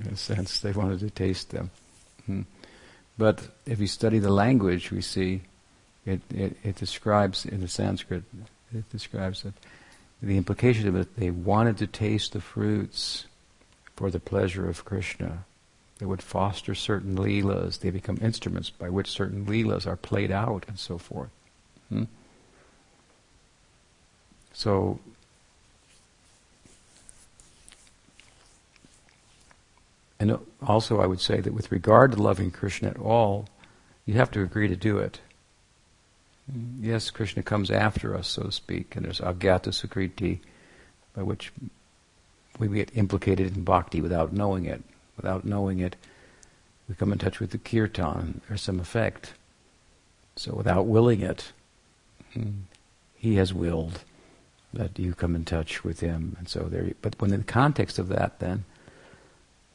In 0.00 0.12
a 0.12 0.16
sense, 0.16 0.60
they 0.60 0.72
wanted 0.72 1.00
to 1.00 1.10
taste 1.10 1.50
them. 1.50 1.70
Hmm. 2.26 2.42
But 3.18 3.42
if 3.66 3.80
you 3.80 3.86
study 3.86 4.20
the 4.20 4.32
language, 4.32 4.90
we 4.90 5.02
see 5.02 5.42
it, 6.06 6.20
it, 6.34 6.56
it 6.62 6.76
describes, 6.76 7.44
in 7.44 7.60
the 7.60 7.68
Sanskrit, 7.68 8.22
it 8.74 8.88
describes 8.90 9.42
that 9.42 9.54
the 10.22 10.36
implication 10.36 10.88
of 10.88 10.96
it, 10.96 11.16
they 11.16 11.30
wanted 11.30 11.78
to 11.78 11.86
taste 11.86 12.32
the 12.32 12.40
fruits 12.40 13.26
for 13.96 14.10
the 14.10 14.20
pleasure 14.20 14.68
of 14.68 14.84
Krishna. 14.84 15.44
They 15.98 16.06
would 16.06 16.22
foster 16.22 16.74
certain 16.74 17.16
leelas. 17.16 17.80
They 17.80 17.90
become 17.90 18.18
instruments 18.22 18.70
by 18.70 18.88
which 18.88 19.10
certain 19.10 19.46
leelas 19.46 19.86
are 19.86 19.96
played 19.96 20.30
out 20.30 20.64
and 20.68 20.78
so 20.78 20.96
forth. 20.96 21.30
Hmm? 21.88 22.04
So, 24.52 25.00
and 30.20 30.38
also 30.64 31.00
I 31.00 31.06
would 31.06 31.20
say 31.20 31.40
that 31.40 31.54
with 31.54 31.72
regard 31.72 32.12
to 32.12 32.22
loving 32.22 32.50
Krishna 32.50 32.88
at 32.88 32.98
all, 32.98 33.48
you 34.06 34.14
have 34.14 34.30
to 34.32 34.42
agree 34.42 34.68
to 34.68 34.76
do 34.76 34.98
it. 34.98 35.20
Yes, 36.80 37.10
Krishna 37.10 37.42
comes 37.42 37.70
after 37.70 38.16
us, 38.16 38.28
so 38.28 38.44
to 38.44 38.52
speak, 38.52 38.96
and 38.96 39.04
there's 39.04 39.20
agyata 39.20 39.68
sukriti, 39.68 40.38
by 41.14 41.22
which 41.22 41.52
we 42.58 42.68
get 42.68 42.96
implicated 42.96 43.56
in 43.56 43.64
bhakti 43.64 44.00
without 44.00 44.32
knowing 44.32 44.64
it. 44.64 44.82
Without 45.18 45.44
knowing 45.44 45.80
it, 45.80 45.96
we 46.88 46.94
come 46.94 47.12
in 47.12 47.18
touch 47.18 47.40
with 47.40 47.50
the 47.50 47.58
kirtan. 47.58 48.40
There's 48.48 48.62
some 48.62 48.80
effect. 48.80 49.34
So 50.36 50.54
without 50.54 50.86
willing 50.86 51.20
it, 51.20 51.52
he 53.14 53.34
has 53.34 53.52
willed 53.52 54.04
that 54.72 54.98
you 54.98 55.14
come 55.14 55.34
in 55.34 55.44
touch 55.44 55.84
with 55.84 56.00
him, 56.00 56.36
and 56.38 56.48
so 56.48 56.60
there. 56.60 56.92
But 57.02 57.20
when 57.20 57.32
in 57.32 57.40
the 57.40 57.44
context 57.44 57.98
of 57.98 58.08
that, 58.08 58.38
then 58.38 58.64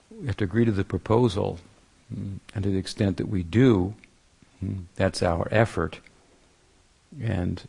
we 0.09 0.27
have 0.27 0.37
to 0.37 0.45
agree 0.45 0.65
to 0.65 0.71
the 0.71 0.83
proposal, 0.83 1.59
and 2.09 2.39
to 2.63 2.69
the 2.69 2.77
extent 2.77 3.17
that 3.17 3.27
we 3.27 3.43
do, 3.43 3.93
that's 4.95 5.21
our 5.21 5.47
effort 5.51 5.99
and 7.21 7.67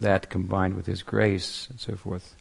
that 0.00 0.30
combined 0.30 0.74
with 0.74 0.86
His 0.86 1.02
grace 1.02 1.66
and 1.70 1.80
so 1.80 1.96
forth 1.96 2.34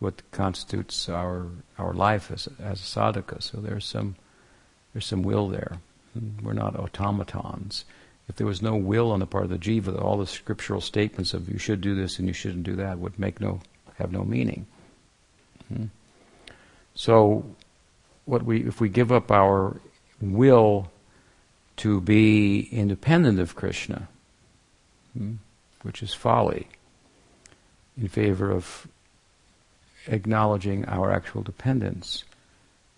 what 0.00 0.22
constitutes 0.32 1.08
our 1.08 1.46
our 1.78 1.92
life 1.92 2.30
as 2.32 2.48
as 2.58 2.80
a 2.80 2.84
sadhaka. 2.84 3.40
So 3.40 3.58
there's 3.58 3.84
some 3.84 4.16
there's 4.92 5.06
some 5.06 5.22
will 5.22 5.48
there. 5.48 5.78
We're 6.42 6.54
not 6.54 6.74
automatons. 6.74 7.84
If 8.28 8.36
there 8.36 8.46
was 8.46 8.62
no 8.62 8.74
will 8.74 9.12
on 9.12 9.20
the 9.20 9.26
part 9.26 9.44
of 9.44 9.50
the 9.50 9.58
jiva, 9.58 10.00
all 10.02 10.16
the 10.16 10.26
scriptural 10.26 10.80
statements 10.80 11.34
of 11.34 11.48
you 11.48 11.58
should 11.58 11.80
do 11.80 11.94
this 11.94 12.18
and 12.18 12.26
you 12.26 12.34
shouldn't 12.34 12.64
do 12.64 12.76
that 12.76 12.98
would 12.98 13.18
make 13.18 13.40
no 13.40 13.60
have 13.98 14.10
no 14.10 14.24
meaning. 14.24 14.66
Hmm. 15.68 15.86
So, 16.94 17.44
what 18.24 18.42
we 18.42 18.62
if 18.64 18.80
we 18.80 18.88
give 18.88 19.12
up 19.12 19.30
our 19.30 19.80
will 20.20 20.90
to 21.76 22.00
be 22.00 22.68
independent 22.72 23.38
of 23.38 23.54
Krishna. 23.54 24.08
Hmm, 25.16 25.34
which 25.82 26.02
is 26.02 26.14
folly, 26.14 26.68
in 27.96 28.08
favor 28.08 28.50
of 28.50 28.86
acknowledging 30.06 30.84
our 30.86 31.12
actual 31.12 31.42
dependence, 31.42 32.24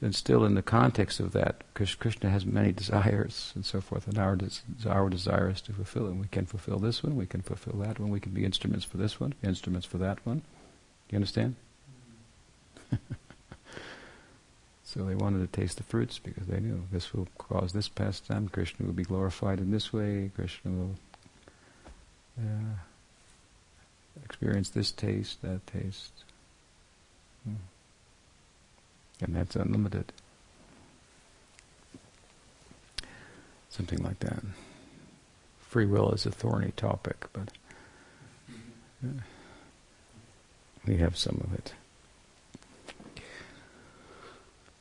and 0.00 0.14
still 0.14 0.44
in 0.44 0.54
the 0.54 0.62
context 0.62 1.20
of 1.20 1.32
that, 1.32 1.62
because 1.72 1.94
Krishna 1.94 2.28
has 2.30 2.44
many 2.44 2.72
desires 2.72 3.52
and 3.54 3.64
so 3.64 3.80
forth, 3.80 4.08
and 4.08 4.18
our, 4.18 4.34
des- 4.34 4.88
our 4.88 5.08
desire 5.08 5.50
is 5.50 5.60
to 5.62 5.72
fulfill 5.72 6.08
it. 6.08 6.14
We 6.14 6.26
can 6.26 6.46
fulfill 6.46 6.78
this 6.78 7.02
one, 7.02 7.16
we 7.16 7.26
can 7.26 7.42
fulfill 7.42 7.80
that 7.80 8.00
one, 8.00 8.10
we 8.10 8.20
can 8.20 8.32
be 8.32 8.44
instruments 8.44 8.84
for 8.84 8.96
this 8.96 9.20
one, 9.20 9.34
instruments 9.44 9.86
for 9.86 9.98
that 9.98 10.24
one. 10.26 10.42
You 11.10 11.16
understand? 11.16 11.54
so 14.84 15.04
they 15.04 15.14
wanted 15.14 15.40
to 15.40 15.60
taste 15.60 15.76
the 15.76 15.84
fruits 15.84 16.18
because 16.18 16.46
they 16.46 16.58
knew 16.58 16.82
this 16.90 17.14
will 17.14 17.28
cause 17.38 17.72
this 17.72 17.88
pastime, 17.88 18.48
Krishna 18.48 18.86
will 18.86 18.92
be 18.92 19.04
glorified 19.04 19.60
in 19.60 19.70
this 19.70 19.92
way, 19.92 20.30
Krishna 20.34 20.70
will 20.72 20.94
uh, 22.40 22.74
experience 24.24 24.70
this 24.70 24.90
taste, 24.90 25.42
that 25.42 25.64
taste. 25.66 26.24
Hmm. 27.44 27.54
And 29.20 29.36
that's 29.36 29.56
unlimited. 29.56 30.12
Something 33.70 34.02
like 34.02 34.18
that. 34.20 34.42
Free 35.60 35.86
will 35.86 36.12
is 36.12 36.26
a 36.26 36.30
thorny 36.30 36.72
topic, 36.76 37.26
but 37.32 37.48
uh, 39.02 39.22
we 40.86 40.98
have 40.98 41.16
some 41.16 41.40
of 41.42 41.54
it. 41.54 41.72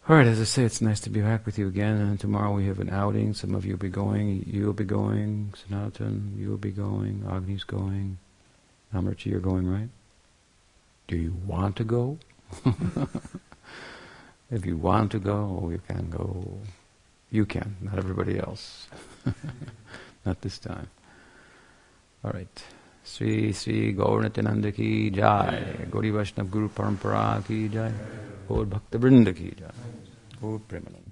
All 0.10 0.18
right, 0.18 0.28
as 0.28 0.42
I 0.42 0.44
say, 0.44 0.64
it's 0.64 0.82
nice 0.82 1.00
to 1.02 1.10
be 1.10 1.22
back 1.22 1.46
with 1.46 1.58
you 1.58 1.68
again. 1.68 1.96
And 1.96 2.20
tomorrow 2.20 2.52
we 2.54 2.66
have 2.66 2.80
an 2.80 2.90
outing. 2.90 3.34
Some 3.34 3.56
of 3.56 3.66
you 3.66 3.74
will 3.74 3.80
be 3.80 3.88
going. 3.88 4.44
You'll 4.46 4.74
be 4.74 4.84
going. 4.84 5.54
Sanatan, 5.56 6.36
you'll 6.38 6.58
be 6.58 6.72
going. 6.72 7.24
Agni's 7.30 7.64
going. 7.64 8.18
Amrita, 8.94 9.30
you're 9.30 9.40
going, 9.40 9.70
right? 9.70 9.88
Do 11.08 11.16
you 11.16 11.36
want 11.46 11.78
to 11.78 11.86
go? 11.86 12.18
If 14.52 14.66
you 14.66 14.76
want 14.76 15.12
to 15.12 15.20
go, 15.20 15.70
you 15.72 15.80
can 15.88 16.10
go. 16.10 16.60
You 17.30 17.46
can, 17.46 17.78
not 17.82 17.98
everybody 17.98 18.38
else. 18.38 18.88
not 20.26 20.42
this 20.42 20.60
time. 20.60 20.90
All 22.26 22.32
right. 22.32 22.64
Sri 23.04 23.54
Sri 23.54 23.94
Gauratananda 23.94 24.76
ki 24.76 25.10
jai. 25.12 25.88
Gaudiya 25.90 26.18
Vaishnav 26.20 26.52
Guru 26.52 26.68
Parampara 26.68 27.46
ki 27.48 27.70
jai. 27.70 27.92
Gaur 28.50 28.66
Bhakta 28.66 29.00
Vrinda 29.00 29.34
ki 29.34 29.54
jai. 29.58 29.72
Gaur 30.42 30.60
Premanand. 30.68 31.11